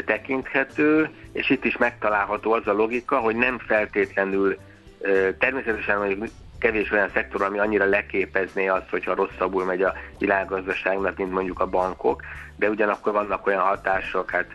[0.06, 4.56] tekinthető, és itt is megtalálható az a logika, hogy nem feltétlenül
[5.38, 6.28] természetesen mondjuk
[6.58, 11.66] kevés olyan szektor, ami annyira leképezné azt, hogyha rosszabbul megy a világgazdaságnak, mint mondjuk a
[11.66, 12.22] bankok,
[12.56, 14.46] de ugyanakkor vannak olyan hatások, hát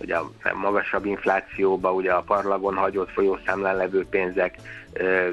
[0.00, 4.56] ugye a magasabb inflációba, ugye a parlagon hagyott folyószámlán levő pénzek
[4.92, 5.28] ö,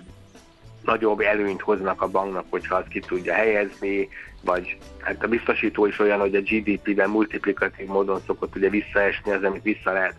[0.83, 4.09] nagyobb előnyt hoznak a banknak, hogyha azt ki tudja helyezni,
[4.41, 9.43] vagy hát a biztosító is olyan, hogy a GDP-ben multiplikatív módon szokott ugye visszaesni az,
[9.43, 10.15] amit vissza lehet,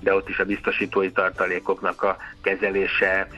[0.00, 3.28] de ott is a biztosítói tartalékoknak a kezelése,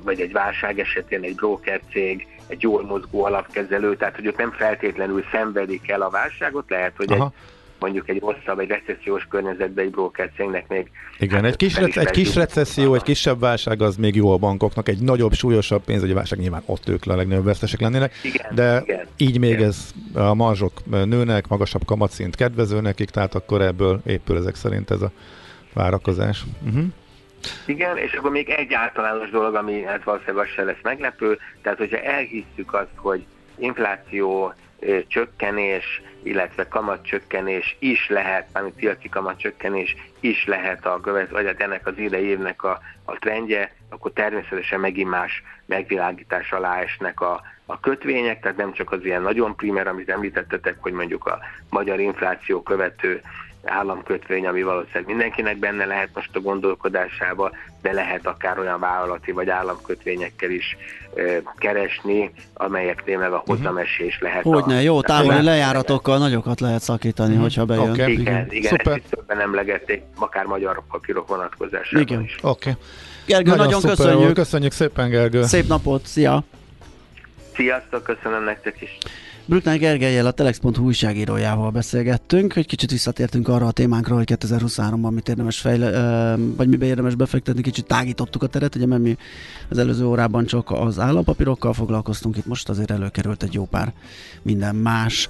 [0.00, 4.50] vagy egy válság esetén egy broker cég, egy jól mozgó alapkezelő, tehát hogy ők nem
[4.50, 7.24] feltétlenül szenvedik el a válságot, lehet, hogy Aha.
[7.24, 7.32] egy
[7.82, 10.90] mondjuk egy rosszabb, egy recessziós környezetben egy broker cégnek még...
[11.18, 14.36] Igen, hát, egy, kis, rec- egy kis recesszió, egy kisebb válság az még jó a
[14.36, 18.82] bankoknak, egy nagyobb, súlyosabb pénzügyi válság nyilván ott ők a legnagyobb vesztesek lennének, igen, de
[18.84, 19.64] igen, így még igen.
[19.64, 25.02] ez a marzsok nőnek, magasabb kamatszint kedvező nekik, tehát akkor ebből épül ezek szerint ez
[25.02, 25.10] a
[25.72, 26.44] várakozás.
[26.66, 26.84] Uh-huh.
[27.66, 31.78] Igen, és akkor még egy általános dolog, ami hát valószínűleg az se lesz meglepő, tehát
[31.78, 33.24] hogyha elhisszük azt, hogy
[33.58, 34.54] infláció
[35.06, 41.86] csökkenés, illetve kamatcsökkenés is lehet, mármint piaci kamatcsökkenés is lehet a követ, vagy hát ennek
[41.86, 47.80] az idei évnek a, a trendje, akkor természetesen megint más megvilágítás alá esnek a, a
[47.80, 51.38] kötvények, tehát nem csak az ilyen nagyon primer, amit említettetek, hogy mondjuk a
[51.70, 53.20] magyar infláció követő
[53.64, 57.50] államkötvény, ami valószínűleg mindenkinek benne lehet most a gondolkodásába,
[57.82, 60.76] de lehet akár olyan vállalati vagy államkötvényekkel is
[61.58, 63.56] keresni, amelyek tényleg a mhm.
[63.56, 64.42] hozamesés lehet.
[64.42, 67.42] Hogyne, a, jó, távoli lejáratokkal nagyokat lehet szakítani, uh-huh.
[67.42, 67.90] hogyha bejön.
[67.90, 68.12] Okay.
[68.12, 68.96] Igen, igen, Szuper.
[68.96, 72.22] ezt többen emlegették, akár magyar papírok vonatkozásában igen.
[72.22, 72.36] is.
[72.42, 72.70] Oké.
[72.70, 72.82] Okay.
[73.26, 74.34] Gergő, nagyon, nagyon köszönjük.
[74.34, 75.42] Köszönjük szépen, Gergő.
[75.42, 76.42] Szép napot, szia!
[77.54, 78.98] Sziasztok, köszönöm nektek is.
[79.44, 85.28] Brückner Gergelyel, a Telex.hu újságírójával beszélgettünk, hogy kicsit visszatértünk arra a témánkra, hogy 2023-ban mit
[85.28, 89.16] érdemes fejle, vagy miben érdemes befektetni, kicsit tágítottuk a teret, ugye mert mi
[89.68, 93.92] az előző órában csak az állampapírokkal foglalkoztunk, itt most azért előkerült egy jó pár
[94.42, 95.28] minden más.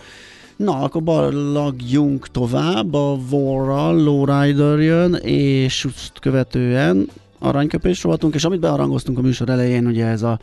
[0.57, 5.87] Na, akkor ballagjunk tovább, a Vorral Lowrider jön, és
[6.21, 10.41] követően aranyköpés voltunk, és amit bearangoztunk a műsor elején, ugye ez a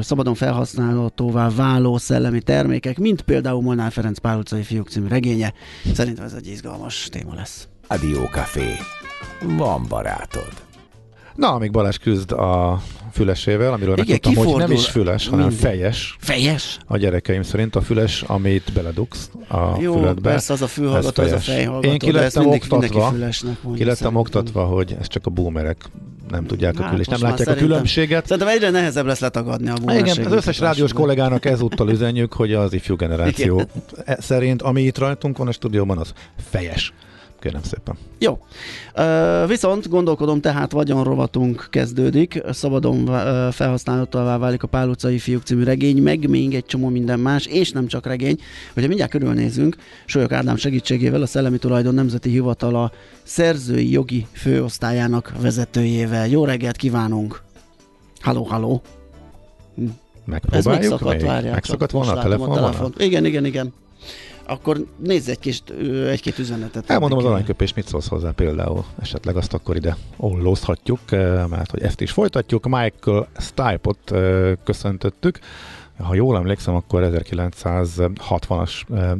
[0.00, 5.52] szabadon felhasználhatóvá váló szellemi termékek, mint például Molnár Ferenc Pál utcai fiúk című regénye.
[5.94, 7.68] Szerintem ez egy izgalmas téma lesz.
[8.30, 8.76] Café.
[9.56, 10.66] Van barátod.
[11.34, 15.64] Na, amíg Balázs küzd a fülesével, amiről Igen, megtudtam, hogy nem is füles, hanem mindig.
[15.64, 16.16] fejes.
[16.20, 16.78] Fejes?
[16.86, 20.30] A gyerekeim szerint a füles, amit beledugsz a Jó, füledbe.
[20.30, 23.12] persze az a fülhallgató, ez a fejhallgató, Én ki lettem oktatva,
[23.74, 25.90] ki lettem oktatva, hogy ez csak a boomerek
[26.30, 28.26] nem tudják hát, a különbséget, nem látják a különbséget.
[28.26, 32.72] Szerintem egyre nehezebb lesz letagadni a Igen, az összes rádiós kollégának ezúttal üzenjük, hogy az
[32.72, 33.68] ifjú generáció Igen.
[34.04, 36.12] E- szerint, ami itt rajtunk van a stúdióban, az
[36.50, 36.92] fejes.
[37.40, 37.96] Kérem szépen.
[38.18, 38.38] Jó.
[39.46, 43.06] Viszont gondolkodom, tehát vagyonrovatunk kezdődik, szabadon
[43.52, 47.70] felhasználhatóvá válik a Pál utcai fiúk című regény, meg még egy csomó minden más, és
[47.70, 48.40] nem csak regény.
[48.72, 56.28] Hogyha mindjárt körülnézünk, Solyok Ádám segítségével a Szellemi Tulajdon Nemzeti Hivatala szerzői jogi főosztályának vezetőjével.
[56.28, 57.42] Jó reggelt kívánunk!
[58.20, 58.82] Halló, halló!
[60.24, 62.50] Megpróbáljuk Ez megszakadt, várjál, Megszakadt volna a telefon?
[62.50, 62.94] A telefon.
[62.96, 63.72] Igen, igen, igen
[64.48, 65.62] akkor nézz egy kis,
[66.08, 66.90] egy-két üzenetet.
[66.90, 68.84] Elmondom az aranyköpés, mit szólsz hozzá például.
[69.00, 71.00] Esetleg azt akkor ide ollózhatjuk,
[71.50, 72.64] mert hogy ezt is folytatjuk.
[72.64, 74.14] Michael Stipe-ot
[74.64, 75.38] köszöntöttük.
[75.98, 78.72] Ha jól emlékszem, akkor 1960-as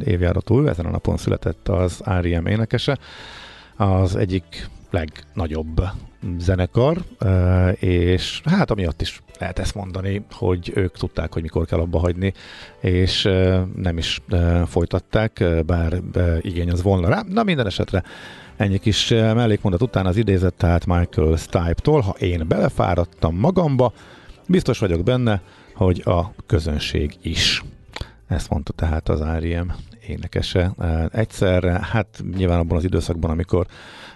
[0.05, 2.47] évjáratú, ezen a napon született az R.E.M.
[2.47, 2.99] énekese.
[3.77, 5.83] Az egyik legnagyobb
[6.38, 7.05] zenekar,
[7.79, 12.33] és hát amiatt is lehet ezt mondani, hogy ők tudták, hogy mikor kell abba hagyni,
[12.81, 13.22] és
[13.77, 14.20] nem is
[14.66, 16.01] folytatták, bár
[16.40, 17.22] igény az volna rá.
[17.29, 18.03] Na minden esetre
[18.57, 23.92] ennyi kis mellékmondat után az idézet, tehát Michael Stipe-tól, ha én belefáradtam magamba,
[24.46, 25.42] biztos vagyok benne,
[25.74, 27.64] hogy a közönség is.
[28.29, 29.72] Ezt mondta tehát az R.E.M.
[30.09, 30.75] énekese.
[31.12, 33.66] Egyszerre, hát nyilván abban az időszakban, amikor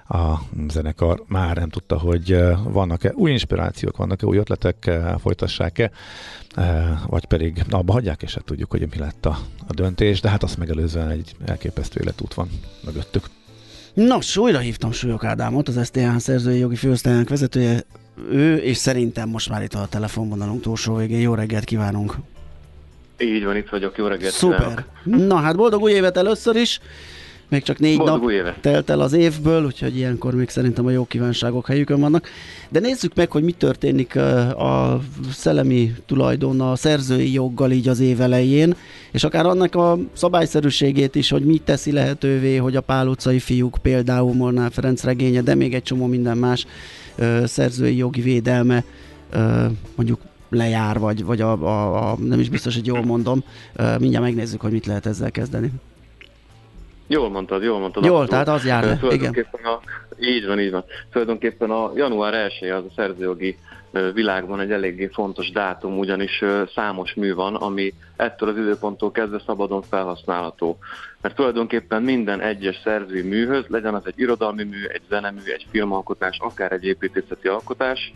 [0.09, 5.91] a zenekar már nem tudta, hogy vannak-e új inspirációk, vannak-e új ötletek, folytassák-e,
[7.07, 10.43] vagy pedig abba hagyják, és hát tudjuk, hogy mi lett a, a döntés, de hát
[10.43, 12.49] azt megelőzően egy elképesztő életút van
[12.85, 13.25] mögöttük.
[13.95, 17.83] Nos, újra hívtam Súlyok Ádámot, az STH szerzői jogi főosztályának vezetője,
[18.31, 21.21] ő, és szerintem most már itt a telefonvonalunk túlsó végén.
[21.21, 22.17] Jó reggelt kívánunk!
[23.23, 24.85] Így van, itt vagyok, jó reggelt Szuper!
[25.05, 25.27] Kívánok.
[25.27, 26.81] Na hát boldog új évet először is!
[27.49, 28.57] Még csak négy Boldog nap éve.
[28.61, 32.29] telt el az évből, úgyhogy ilyenkor még szerintem a jó kívánságok helyükön vannak.
[32.69, 34.17] De nézzük meg, hogy mi történik
[34.57, 35.01] a
[35.33, 38.75] szellemi tulajdon, a szerzői joggal így az év elején,
[39.11, 43.79] és akár annak a szabályszerűségét is, hogy mit teszi lehetővé, hogy a Pál utcai fiúk,
[43.83, 46.67] például Molnár Ferenc regénye, de még egy csomó minden más
[47.45, 48.85] szerzői jogi védelme
[49.95, 50.21] mondjuk
[50.55, 53.45] lejár, vagy, vagy a, a, a, nem is biztos, hogy jól mondom.
[53.99, 55.73] Mindjárt megnézzük, hogy mit lehet ezzel kezdeni.
[57.13, 58.05] Jól mondtad, jól mondtad.
[58.05, 59.47] Jól, tehát az jár le, igen.
[59.53, 59.79] A,
[60.21, 60.85] így van, így van.
[61.11, 63.59] Tulajdonképpen a január 1 az a szerzőjogi
[64.15, 66.45] világban egy eléggé fontos dátum, ugyanis
[66.75, 70.79] számos mű van, ami ettől az időponttól kezdve szabadon felhasználható.
[71.21, 76.39] Mert tulajdonképpen minden egyes szerzői műhöz, legyen az egy irodalmi mű, egy zenemű, egy filmalkotás,
[76.41, 78.13] akár egy építészeti alkotás,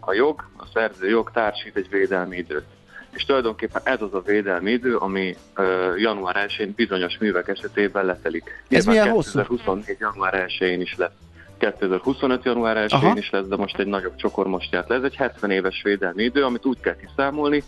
[0.00, 2.64] a jog, a szerző jog társít egy védelmi időt
[3.14, 5.64] és tulajdonképpen ez az a védelmi idő, ami uh,
[6.00, 8.64] január 1-én bizonyos művek esetében letelik.
[8.68, 9.96] Ez milyen 2024 hosszú?
[10.00, 11.10] január 1-én is lesz.
[11.58, 12.44] 2025.
[12.44, 14.94] január 1-én is lesz, de most egy nagyobb csokor most járt le.
[14.94, 17.62] Ez egy 70 éves védelmi idő, amit úgy kell kiszámolni,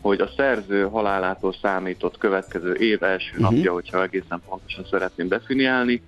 [0.00, 3.50] hogy a szerző halálától számított következő év első uh-huh.
[3.50, 6.02] napja, hogyha egészen pontosan szeretném definiálni,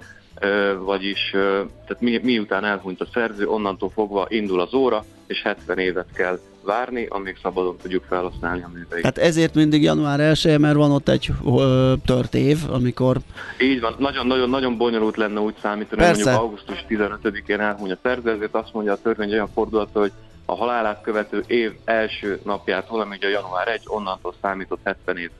[0.84, 6.06] vagyis tehát mi, miután elhunyt a szerző, onnantól fogva indul az óra, és 70 évet
[6.14, 9.04] kell várni, amíg szabadon tudjuk felhasználni a műveit.
[9.04, 13.16] Hát ezért mindig január 1 mert van ott egy ö, tört év, amikor...
[13.60, 18.30] Így van, nagyon-nagyon nagyon bonyolult lenne úgy számítani, hogy mondjuk augusztus 15-én elhuny a szerző,
[18.30, 20.12] ezért azt mondja a törvény olyan fordulat, hogy
[20.44, 25.30] a halálát követő év első napját, valamint a január 1, onnantól számított 70 év.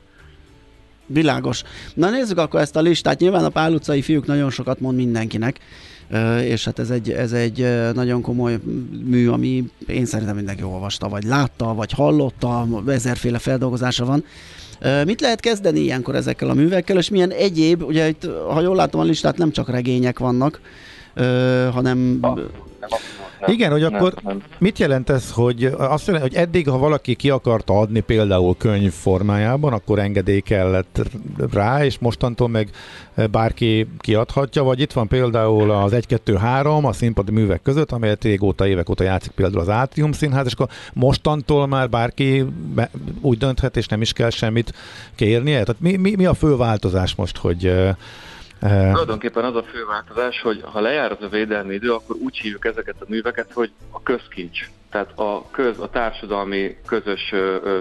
[1.11, 1.63] Világos.
[1.95, 3.21] Na nézzük akkor ezt a listát.
[3.21, 5.59] Nyilván a Pál utcai fiúk nagyon sokat mond mindenkinek,
[6.43, 8.59] és hát ez egy, ez egy nagyon komoly
[9.05, 14.25] mű, ami én szerintem mindenki olvasta, vagy látta, vagy hallotta, ezerféle feldolgozása van.
[15.05, 19.01] Mit lehet kezdeni ilyenkor ezekkel a művekkel, és milyen egyéb, ugye itt, ha jól látom
[19.01, 20.61] a listát, nem csak regények vannak,
[21.73, 22.19] hanem...
[22.21, 22.39] Ah,
[23.41, 24.43] nem, Igen, hogy akkor nem, nem.
[24.59, 28.93] mit jelent ez, hogy azt jelenti, hogy eddig, ha valaki ki akarta adni például könyv
[28.93, 31.01] formájában, akkor engedély kellett
[31.53, 32.71] rá, és mostantól meg
[33.31, 38.91] bárki kiadhatja, vagy itt van például az 1-2-3 a színpadi művek között, amelyet régóta, évek
[38.91, 42.45] óta játszik például az Átrium Színház, és akkor mostantól már bárki
[43.21, 44.75] úgy dönthet, és nem is kell semmit
[45.15, 45.63] kérnie.
[45.63, 47.97] Tehát mi, mi, mi a fő változás most, hogy Uh,
[48.61, 52.65] Tulajdonképpen az a fő változás, hogy ha lejár az a védelmi idő, akkor úgy hívjuk
[52.65, 54.71] ezeket a műveket, hogy a közkincs.
[54.91, 57.35] Tehát a, köz, a társadalmi közös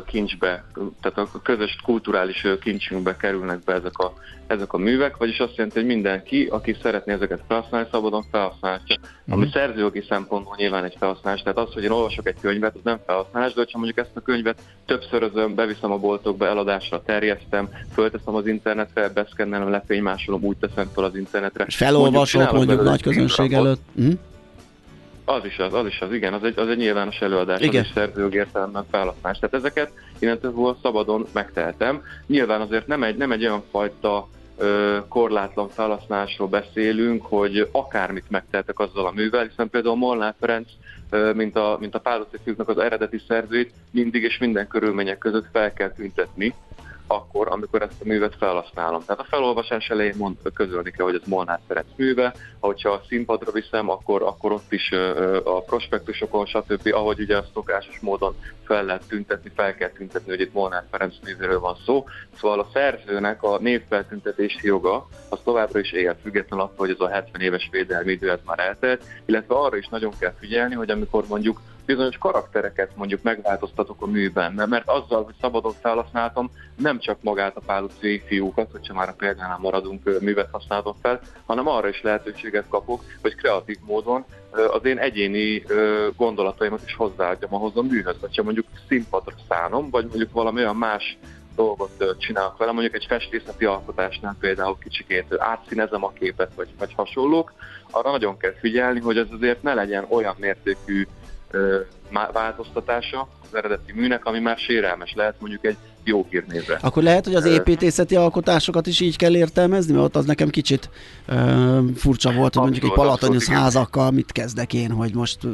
[0.05, 0.65] kincsbe,
[1.01, 4.13] tehát a közös kulturális kincsünkbe kerülnek be ezek a,
[4.47, 8.95] ezek a művek, vagyis azt jelenti, hogy mindenki, aki szeretné ezeket felhasználni, szabadon felhasználhatja.
[8.99, 9.33] Mm.
[9.33, 11.41] Ami szerzőjogi szempontból nyilván egy felhasználás.
[11.41, 14.21] Tehát az, hogy én olvasok egy könyvet, az nem felhasználás, de ha mondjuk ezt a
[14.21, 21.03] könyvet többszörözöm, beviszem a boltokba, eladásra terjesztem, fölteszem az internetre, beszkennelem, lefénymásolom, úgy teszem fel
[21.03, 21.65] az internetre.
[21.67, 23.81] És felolvasok mondjuk, mondjuk nagy közönség előtt.
[24.01, 24.11] Mm.
[25.29, 27.81] Az is az, az is az, igen, az egy, az egy nyilvános előadás, igen.
[27.81, 29.39] az is szerzőjog értelemben felhasználás.
[29.39, 32.01] Tehát ezeket innentől szabadon megtehetem.
[32.27, 38.79] Nyilván azért nem egy, nem egy olyan fajta ö, korlátlan felhasználásról beszélünk, hogy akármit megtehetek
[38.79, 40.69] azzal a művel, hiszen például Molnár Ferenc,
[41.09, 45.73] ö, mint a, mint a Páloci az eredeti szerzőit mindig és minden körülmények között fel
[45.73, 46.53] kell tüntetni,
[47.07, 49.01] akkor, amikor ezt a művet felhasználom.
[49.05, 53.51] Tehát a felolvasás elején mond, közölni kell, hogy ez Molnár Ferenc műve, ahogyha a színpadra
[53.51, 54.91] viszem, akkor, akkor ott is
[55.43, 60.41] a prospektusokon, stb., ahogy ugye a szokásos módon fel lehet tüntetni, fel kell tüntetni, hogy
[60.41, 62.05] itt Molnár Ferenc művéről van szó.
[62.35, 67.09] Szóval a szerzőnek a névfeltüntetési joga az továbbra is él, függetlenül attól, hogy ez a
[67.09, 71.23] 70 éves védelmi idő ez már eltelt, illetve arra is nagyon kell figyelni, hogy amikor
[71.27, 77.55] mondjuk bizonyos karaktereket mondjuk megváltoztatok a műben, mert azzal, hogy szabadon felhasználtam, nem csak magát
[77.55, 82.01] a Pál utcai fiúkat, hogyha már a példánál maradunk, művet használom fel, hanem arra is
[82.01, 85.63] lehetőséget kapok, hogy kreatív módon az én egyéni
[86.15, 88.15] gondolataimat is hozzáadjam ahhoz a műhöz.
[88.35, 91.17] Ha mondjuk színpadra szánom, vagy mondjuk valami olyan más
[91.55, 97.53] dolgot csinálok vele, mondjuk egy festészeti alkotásnál például kicsikét átszínezem a képet, vagy, vagy hasonlók,
[97.91, 101.07] arra nagyon kell figyelni, hogy ez azért ne legyen olyan mértékű
[102.33, 106.77] változtatása az eredeti műnek, ami már sérelmes lehet mondjuk egy jó hírnévre.
[106.81, 110.89] Akkor lehet, hogy az építészeti alkotásokat is így kell értelmezni, mert ott az nekem kicsit
[111.27, 115.51] uh, furcsa volt, hogy mondjuk egy palatonyos házakkal mit kezdek én, hogy most uh,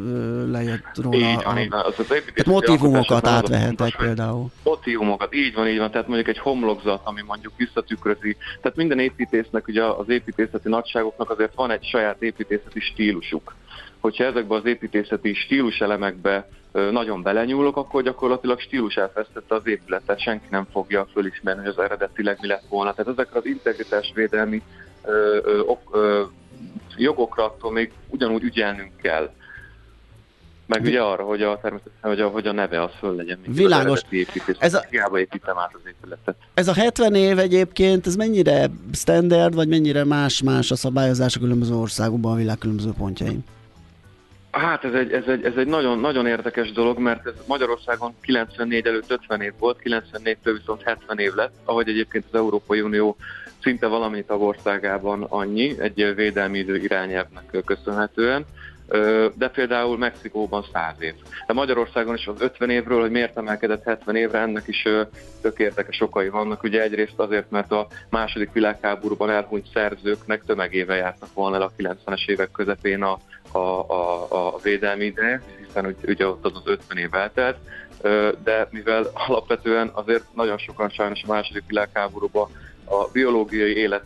[0.51, 1.17] lejött róla.
[1.17, 1.59] Így van, a...
[1.59, 1.79] így van.
[1.79, 4.51] Az, az tehát motivumokat átvehetek például.
[4.63, 5.91] Motivumokat, így van, így van.
[5.91, 8.37] Tehát mondjuk egy homlokzat, ami mondjuk visszatükrözi.
[8.61, 13.55] Tehát minden építésznek, ugye az építészeti nagyságoknak azért van egy saját építészeti stílusuk
[14.03, 20.67] hogyha ezekbe az építészeti stíluselemekbe nagyon belenyúlok, akkor gyakorlatilag stílus elvesztette az épületet, senki nem
[20.71, 22.93] fogja fölismerni, hogy az eredetileg mi lett volna.
[22.93, 24.61] Tehát ezekre az integritásvédelmi
[25.05, 26.23] ö, ö, ö,
[26.97, 29.33] jogokra attól még ugyanúgy ügyelnünk kell.
[30.65, 33.39] Meg ugye arra, hogy a, természetesen, hogy a, hogy a neve az föl legyen.
[33.47, 34.01] Világos.
[34.59, 36.35] Ez a, hiába építem át az épületet.
[36.53, 41.73] Ez a 70 év egyébként, ez mennyire standard, vagy mennyire más-más a szabályozás a különböző
[41.73, 43.43] országokban, a világ különböző pontjain?
[44.53, 48.85] Hát ez egy, ez egy, ez egy nagyon, nagyon érdekes dolog, mert ez Magyarországon 94
[48.85, 53.15] előtt 50 év volt, 94-től viszont 70 év lett, ahogy egyébként az Európai Unió
[53.61, 58.45] szinte valamennyi tagországában annyi, egy védelmi idő irányelvnek köszönhetően
[59.33, 61.13] de például Mexikóban 100 év.
[61.47, 64.87] De Magyarországon is az 50 évről, hogy miért emelkedett 70 évre, ennek is
[65.41, 66.63] tök érdekes okai vannak.
[66.63, 72.27] Ugye egyrészt azért, mert a második világháborúban elhunyt szerzőknek tömegével jártak volna el a 90-es
[72.27, 73.19] évek közepén a,
[73.53, 77.57] a, a, a védelmi ide, hiszen ugye ott az az 50 év eltelt,
[78.43, 82.49] de mivel alapvetően azért nagyon sokan sajnos a második világháborúban
[82.85, 84.05] a biológiai élet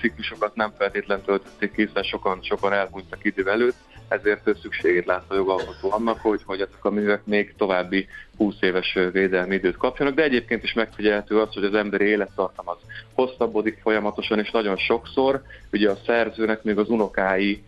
[0.00, 3.76] ciklusokat nem feltétlenül töltötték ki, hiszen sokan, sokan elhunytak idő előtt,
[4.08, 8.98] ezért szükségét látta a jogalkotó annak, hogy, hogy ezek a művek még további 20 éves
[9.12, 12.76] védelmi időt kapjanak, de egyébként is megfigyelhető az, hogy az emberi élettartam az
[13.14, 15.42] hosszabbodik folyamatosan, és nagyon sokszor
[15.72, 17.64] ugye a szerzőnek még az unokái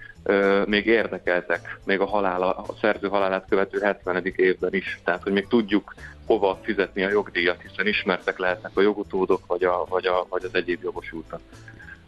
[0.66, 4.22] még érdekeltek, még a, halála, a szerző halálát követő 70.
[4.36, 5.00] évben is.
[5.04, 5.94] Tehát, hogy még tudjuk
[6.26, 10.54] hova fizetni a jogdíjat, hiszen ismertek lehetnek a jogutódok, vagy, a, vagy, a, vagy az
[10.54, 11.40] egyéb jogosultak.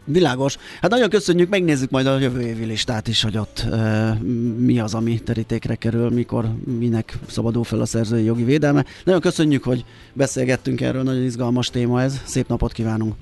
[0.04, 0.56] Világos.
[0.80, 4.12] Hát nagyon köszönjük, megnézzük majd a jövő évi listát is, hogy ott e,
[4.56, 6.44] mi az, ami terítékre kerül, mikor,
[6.78, 8.84] minek szabadul fel a szerzői jogi védelme.
[9.04, 12.22] Nagyon köszönjük, hogy beszélgettünk erről, nagyon izgalmas téma ez.
[12.24, 13.14] Szép napot kívánunk!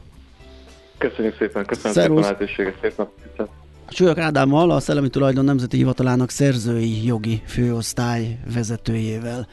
[0.98, 2.24] Köszönjük szépen, köszönöm Szervusz.
[2.24, 3.69] szépen a lehetőséget, szép napot!
[3.92, 9.46] Súlyok Ádámmal, a Szellemi Tulajdon Nemzeti Hivatalának szerzői jogi főosztály vezetőjével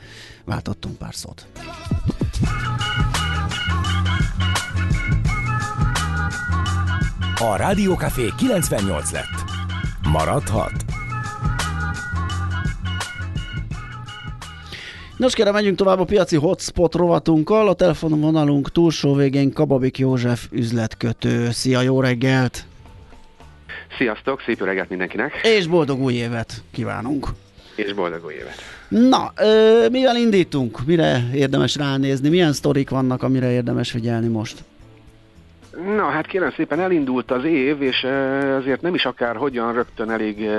[0.46, 1.46] váltottunk pár szót.
[7.40, 9.26] A Rádiókafé 98 lett.
[10.12, 10.86] Maradhat?
[15.18, 17.68] Nos kérem, menjünk tovább a piaci hotspot rovatunkkal.
[17.68, 21.52] A telefonvonalunk túlsó végén Kababik József üzletkötő.
[21.52, 22.66] Szia, jó reggelt!
[23.98, 25.40] Sziasztok, szép reggelt mindenkinek!
[25.44, 27.28] És boldog új évet kívánunk!
[27.76, 28.56] És boldog új évet!
[28.88, 30.86] Na, ö, mivel indítunk?
[30.86, 32.30] Mire érdemes ránézni?
[32.30, 34.64] Milyen sztorik vannak, amire érdemes figyelni most?
[35.86, 38.04] Na, hát kérem szépen elindult az év, és
[38.58, 40.50] azért nem is akár hogyan rögtön elég,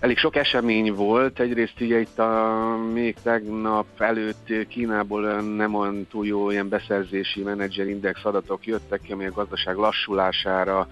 [0.00, 1.40] elég sok esemény volt.
[1.40, 8.24] Egyrészt ugye itt a, még tegnap előtt Kínából nem olyan túl jó ilyen beszerzési menedzserindex
[8.24, 10.86] adatok jöttek ki, ami a gazdaság lassulására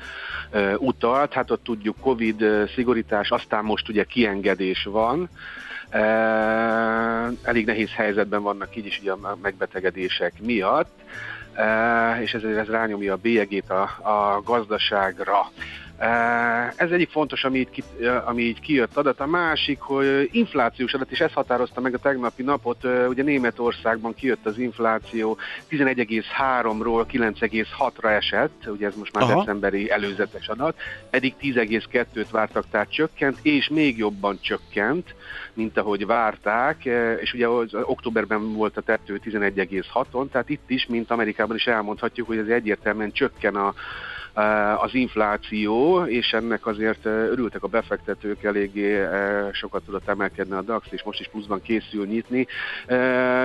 [0.77, 1.33] utalt.
[1.33, 2.45] Hát ott tudjuk Covid
[2.75, 5.29] szigorítás, aztán most ugye kiengedés van.
[7.43, 10.91] Elég nehéz helyzetben vannak így is ugye a megbetegedések miatt
[12.23, 15.51] és ezért ez rányomja a bélyegét a, a gazdaságra.
[16.77, 17.83] Ez egyik fontos, ami így, ki,
[18.25, 19.21] ami így kijött adat.
[19.21, 22.85] A másik, hogy inflációs adat, és ez határozta meg a tegnapi napot.
[23.09, 25.37] Ugye Németországban kijött az infláció
[25.71, 29.39] 11,3-ról 9,6-ra esett, ugye ez most már Aha.
[29.39, 30.79] decemberi előzetes adat,
[31.11, 35.15] eddig 10,2-t vártak, tehát csökkent, és még jobban csökkent,
[35.53, 36.85] mint ahogy várták,
[37.21, 42.27] és ugye az októberben volt a tető 11,6-on, tehát itt is, mint Amerikában is elmondhatjuk,
[42.27, 44.10] hogy ez egyértelműen csökken a, Eh,
[44.81, 50.63] az infláció, és ennek azért eh, örültek a befektetők, eléggé eh, sokat tudott emelkedni a
[50.63, 52.47] DAX, és most is pluszban készül nyitni.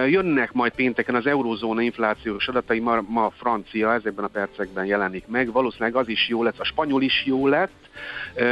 [0.07, 5.27] Jönnek majd pénteken az eurozóna inflációs adatai, ma, ma a francia ezekben a percekben jelenik
[5.27, 7.89] meg, valószínűleg az is jó lesz, a spanyol is jó lett,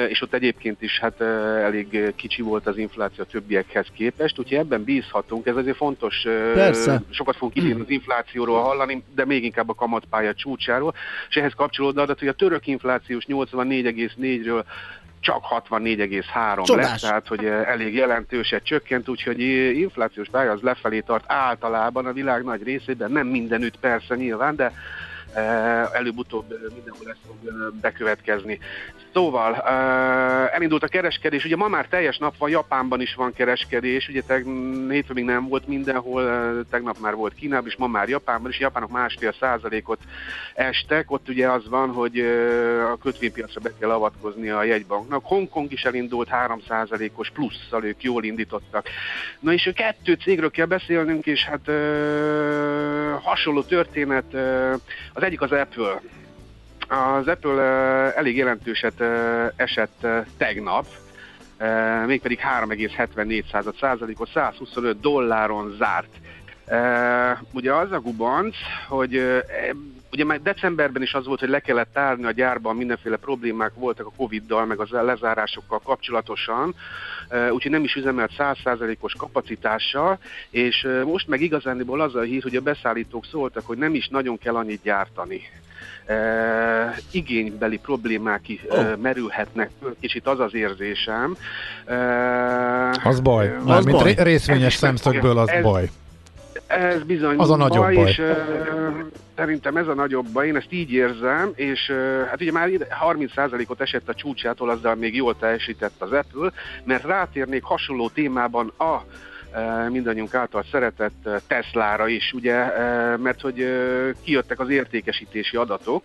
[0.08, 1.22] és ott egyébként is hát
[1.62, 6.22] elég kicsi volt az infláció a többiekhez képest, úgyhogy ebben bízhatunk, ez azért fontos.
[6.54, 7.02] Persze.
[7.10, 10.94] Sokat fogunk idén az inflációról hallani, de még inkább a kamatpálya csúcsáról,
[11.30, 14.64] és ehhez kapcsolódó adat, hogy a török inflációs 84,4-ről
[15.20, 19.40] csak 64,3 lesz, tehát hogy elég jelentőset csökkent, úgyhogy
[19.78, 24.72] inflációs pálya az lefelé tart általában a világ nagy részében, nem mindenütt persze nyilván, de
[25.94, 27.36] előbb-utóbb mindenhol ez fog
[27.82, 28.60] bekövetkezni.
[29.14, 29.56] Szóval
[30.50, 34.46] elindult a kereskedés, ugye ma már teljes nap van, Japánban is van kereskedés, ugye teg,
[34.90, 36.24] hétfő még nem volt mindenhol,
[36.70, 40.00] tegnap már volt Kínában is, ma már Japánban is, Japánok másfél százalékot
[40.54, 42.20] estek, ott ugye az van, hogy
[42.94, 45.26] a kötvénypiacra be kell avatkozni a jegybanknak.
[45.26, 48.88] Hongkong is elindult 3 százalékos plusszal, ők jól indítottak.
[49.40, 51.72] Na és kettő cégről kell beszélnünk, és hát
[53.22, 54.34] hasonló történet,
[55.14, 56.02] az egyik az Apple,
[56.88, 57.62] az Apple
[58.16, 59.02] elég jelentőset
[59.56, 60.08] esett
[60.38, 60.86] tegnap,
[62.06, 66.10] mégpedig 3,74 százalékot, 125 dolláron zárt.
[67.52, 68.56] Ugye az a gubanc,
[68.88, 69.42] hogy
[70.12, 74.06] ugye már decemberben is az volt, hogy le kellett tárni a gyárban, mindenféle problémák voltak
[74.06, 76.76] a Covid-dal, meg az lezárásokkal kapcsolatosan,
[77.52, 80.20] úgyhogy nem is üzemelt 100%-os kapacitással,
[80.50, 84.38] és most meg igazándiból az a hír, hogy a beszállítók szóltak, hogy nem is nagyon
[84.38, 85.42] kell annyit gyártani
[86.08, 89.70] uh, igénybeli problémák uh, merülhetnek
[90.00, 91.36] kicsit az az érzésem.
[91.88, 93.56] Uh, az baj.
[93.66, 94.16] Mármint baj.
[94.18, 95.90] részvényes szemszögből az ez, baj.
[96.68, 98.10] Ez bizony az a nagyobb baj, baj.
[98.10, 98.28] és uh,
[99.36, 102.70] szerintem ez a nagyobb baj, én ezt így érzem, és uh, hát ugye már
[103.10, 106.52] 30%-ot esett a csúcsától, azzal még jól teljesített az Apple,
[106.84, 109.04] mert rátérnék hasonló témában a
[109.90, 112.56] mindannyiunk által szeretett Teslára is, ugye,
[113.18, 113.68] mert hogy
[114.24, 116.04] kijöttek az értékesítési adatok,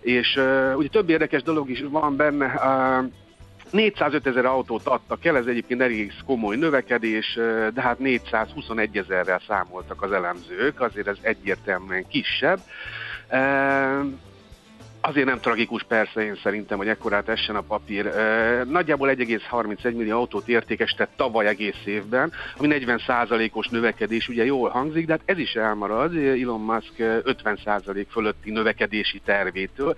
[0.00, 0.40] és
[0.76, 2.60] ugye több érdekes dolog is van benne,
[3.70, 7.38] 405 ezer autót adtak el, ez egyébként elég komoly növekedés,
[7.74, 12.58] de hát 421 ezerrel számoltak az elemzők, azért ez egyértelműen kisebb.
[15.06, 18.12] Azért nem tragikus persze én szerintem, hogy ekkorát essen a papír.
[18.68, 25.12] Nagyjából 1,31 millió autót értékesített tavaly egész évben, ami 40%-os növekedés, ugye jól hangzik, de
[25.12, 29.96] hát ez is elmarad Elon Musk 50% fölötti növekedési tervétől.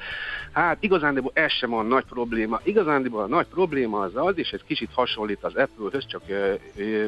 [0.52, 2.60] Hát igazándiból ez sem a nagy probléma.
[2.62, 6.22] Igazándiból a nagy probléma az az, és ez kicsit hasonlít az Apple-höz, csak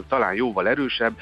[0.09, 1.17] talán jóval erősebb,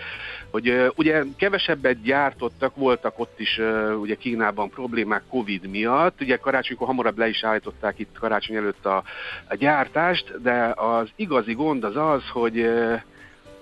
[0.51, 3.61] hogy ugye kevesebbet gyártottak, voltak ott is
[4.01, 9.03] ugye Kínában problémák Covid miatt, ugye karácsonykor hamarabb le is állították itt karácsony előtt a,
[9.49, 12.69] a gyártást, de az igazi gond az az, hogy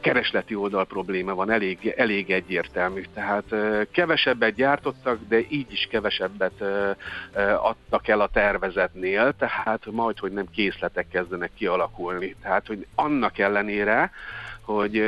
[0.00, 3.02] keresleti oldal probléma van, elég, elég egyértelmű.
[3.14, 3.44] Tehát
[3.90, 6.64] kevesebbet gyártottak, de így is kevesebbet
[7.58, 12.34] adtak el a tervezetnél, tehát majd, hogy nem készletek kezdenek kialakulni.
[12.42, 14.10] Tehát, hogy annak ellenére,
[14.66, 15.02] hogy,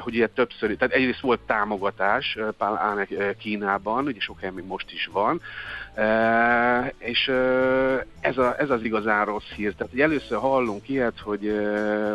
[0.00, 3.06] hogy ugye többször, tehát egyrészt volt támogatás Pál
[3.38, 5.40] Kínában, ugye sok helyen most is van,
[6.98, 7.28] és
[8.20, 9.74] ez, a, ez az igazán rossz hír.
[9.74, 11.52] Tehát hogy először hallunk ilyet, hogy,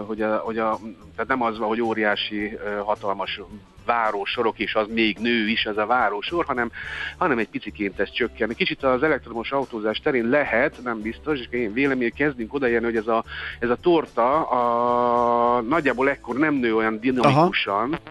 [0.06, 0.80] hogy, a, hogy a,
[1.16, 3.40] tehát nem az van, hogy óriási, hatalmas
[3.86, 6.72] várósorok, és az még nő is ez a várósor, hanem,
[7.18, 8.50] hanem egy piciként ez csökken.
[8.56, 13.08] Kicsit az elektromos autózás terén lehet, nem biztos, és én vélemény kezdünk odaérni, hogy ez
[13.08, 13.24] a,
[13.60, 18.02] ez a torta a, nagyjából ekkor nem nő olyan dinamikusan, Aha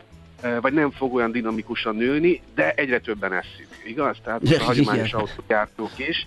[0.60, 4.16] vagy nem fog olyan dinamikusan nőni, de egyre többen eszük, igaz?
[4.24, 6.26] Tehát ja, a hagyományos autógyártók is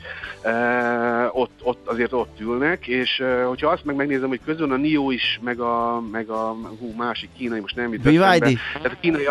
[1.31, 5.39] ott, ott, azért ott ülnek, és hogyha azt meg megnézem, hogy közben a NIO is,
[5.43, 8.13] meg a, meg a hú, másik kínai, most nem jutott
[8.73, 9.25] Tehát a kínai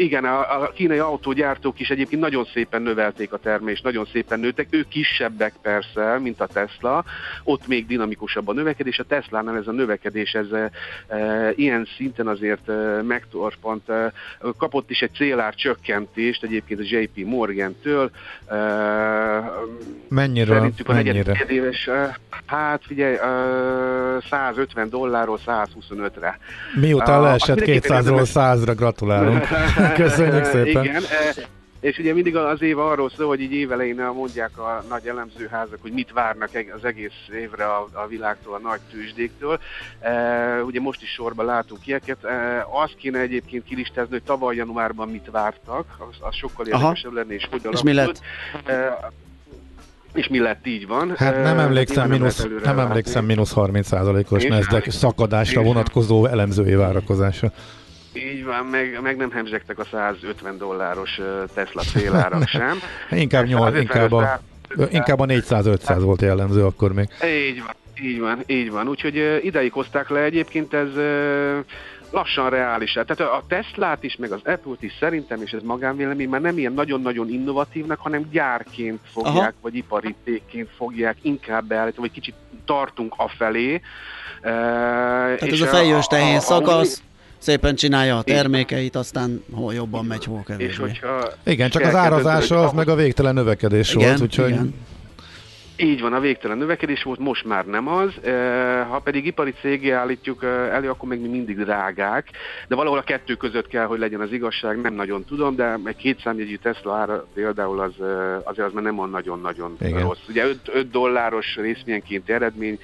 [0.00, 4.66] igen, a, a kínai autógyártók is egyébként nagyon szépen növelték a termést, nagyon szépen nőttek,
[4.70, 7.04] ők kisebbek persze, mint a Tesla,
[7.44, 10.70] ott még dinamikusabb a növekedés, a Tesla-nál ez a növekedés, ez e,
[11.08, 14.12] e, ilyen szinten azért e, megtorpant, e,
[14.56, 18.10] kapott is egy célár csökkentést egyébként a JP Morgan-től.
[18.46, 18.56] E,
[20.08, 20.54] mennyire?
[20.54, 21.44] Szerintük a mennyire?
[21.48, 26.38] éves, e, hát figyelj, e, 150 dollárról 125-re.
[26.74, 29.46] Miután leesett 200-ról 100-ra, gratulálunk.
[30.04, 30.84] Köszönjük szépen.
[30.84, 31.34] Igen, e,
[31.80, 35.92] és ugye mindig az év arról szól, hogy így évelején mondják a nagy elemzőházak, hogy
[35.92, 39.60] mit várnak az egész évre a, a világtól, a nagy tőzsdéktől.
[40.00, 42.24] E, ugye most is sorban látunk ilyeket.
[42.24, 47.34] E, azt kéne egyébként kilistázni, hogy tavaly januárban mit vártak, az, az sokkal érdekesebb lenne,
[47.34, 48.20] és hogy És mi lett?
[48.64, 49.10] E,
[50.14, 51.14] és mi lett, így van.
[51.16, 57.52] Hát nem emlékszem, mínusz, nem emlékszem mínusz 30% os Nasdaq szakadásra vonatkozó elemzői várakozása.
[58.12, 61.20] Így van, meg, meg nem hemzsegtek a 150 dolláros
[61.54, 62.78] Tesla célárak sem.
[63.10, 64.40] inkább, 8, inkább, a,
[64.90, 67.08] inkább a 400-500 volt jellemző akkor még.
[67.24, 68.88] Így van, így van, így van.
[68.88, 70.88] Úgyhogy ideig hozták le egyébként ez
[72.10, 72.92] lassan reális.
[72.92, 76.72] Tehát a Teslát is, meg az Apple-t is szerintem, és ez magánvélemény, már nem ilyen
[76.72, 79.52] nagyon-nagyon innovatívnak, hanem gyárként fogják, Aha.
[79.60, 80.14] vagy ipari
[80.76, 82.34] fogják inkább beállítani, vagy kicsit
[82.64, 83.80] tartunk afelé.
[84.42, 87.02] Tehát és ez a fejős tehén szakasz,
[87.40, 90.92] szépen csinálja a termékeit, aztán hol jobban megy, hol kevésbé.
[91.44, 94.48] Igen, csak az árazása az meg a végtelen növekedés igen, volt, úgyhogy...
[94.48, 94.74] Igen.
[95.76, 98.10] Így van, a végtelen növekedés volt, most már nem az.
[98.88, 102.28] Ha pedig ipari cégé állítjuk elő, akkor még mindig drágák,
[102.68, 105.96] de valahol a kettő között kell, hogy legyen az igazság, nem nagyon tudom, de egy
[105.96, 107.92] kétszámjegyű Tesla ára például az,
[108.44, 110.28] azért az már nem olyan nagyon-nagyon rossz.
[110.28, 112.78] Ugye 5, 5 dolláros részvényként eredmény,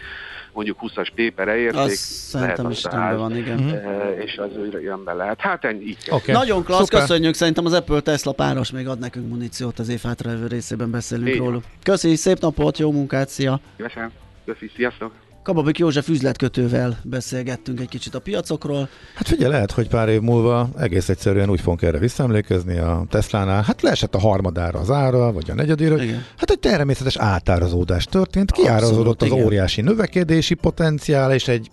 [0.57, 1.81] mondjuk 20-as pépere érték.
[1.81, 3.59] Az szerintem is rendben van, igen.
[3.59, 4.25] Uh-huh.
[4.25, 5.41] És az úgy jön be lehet.
[5.41, 5.85] Hát ennyi.
[5.85, 6.35] Így okay.
[6.35, 7.01] Nagyon klassz, Szuper.
[7.01, 7.35] köszönjük.
[7.35, 10.03] Szerintem az Apple Tesla páros még ad nekünk muníciót, az év
[10.49, 11.37] részében beszélünk Így.
[11.37, 11.61] róla.
[11.83, 13.61] Köszi, szép napot, jó munkát, szia!
[13.77, 14.11] Köszönöm.
[14.45, 15.26] Köszi, sziasztok!
[15.47, 18.89] Kababik József üzletkötővel beszélgettünk egy kicsit a piacokról.
[19.15, 23.63] Hát figyelj, lehet, hogy pár év múlva egész egyszerűen úgy fogunk erre visszaemlékezni a Teslánál.
[23.63, 26.03] Hát leesett a harmadára az ára, vagy a negyedére.
[26.03, 26.25] Igen.
[26.37, 29.45] Hát egy természetes átárazódás történt, kiárazódott az igen.
[29.45, 31.71] óriási növekedési potenciál, és egy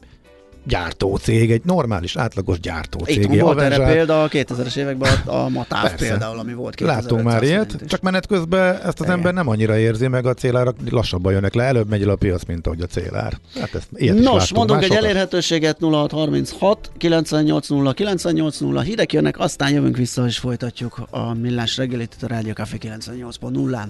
[0.63, 3.31] gyártócég, egy normális, átlagos gyártócég.
[3.31, 7.75] Itt volt erre példa a 2000-es években a Matáv például, ami volt Láttunk már ilyet,
[7.87, 9.11] csak menet közben ezt az Igen.
[9.11, 12.45] ember nem annyira érzi, meg a célárak lassabban jönnek le, előbb megy el a piac,
[12.45, 13.39] mint ahogy a célár.
[13.59, 15.03] Hát ezt, ilyet Nos, mondunk egy sokat.
[15.03, 22.27] elérhetőséget 0636 980 980 hírek jönnek, aztán jövünk vissza és folytatjuk a millás reggelit a
[22.27, 23.87] Rádió Café 98.0-án.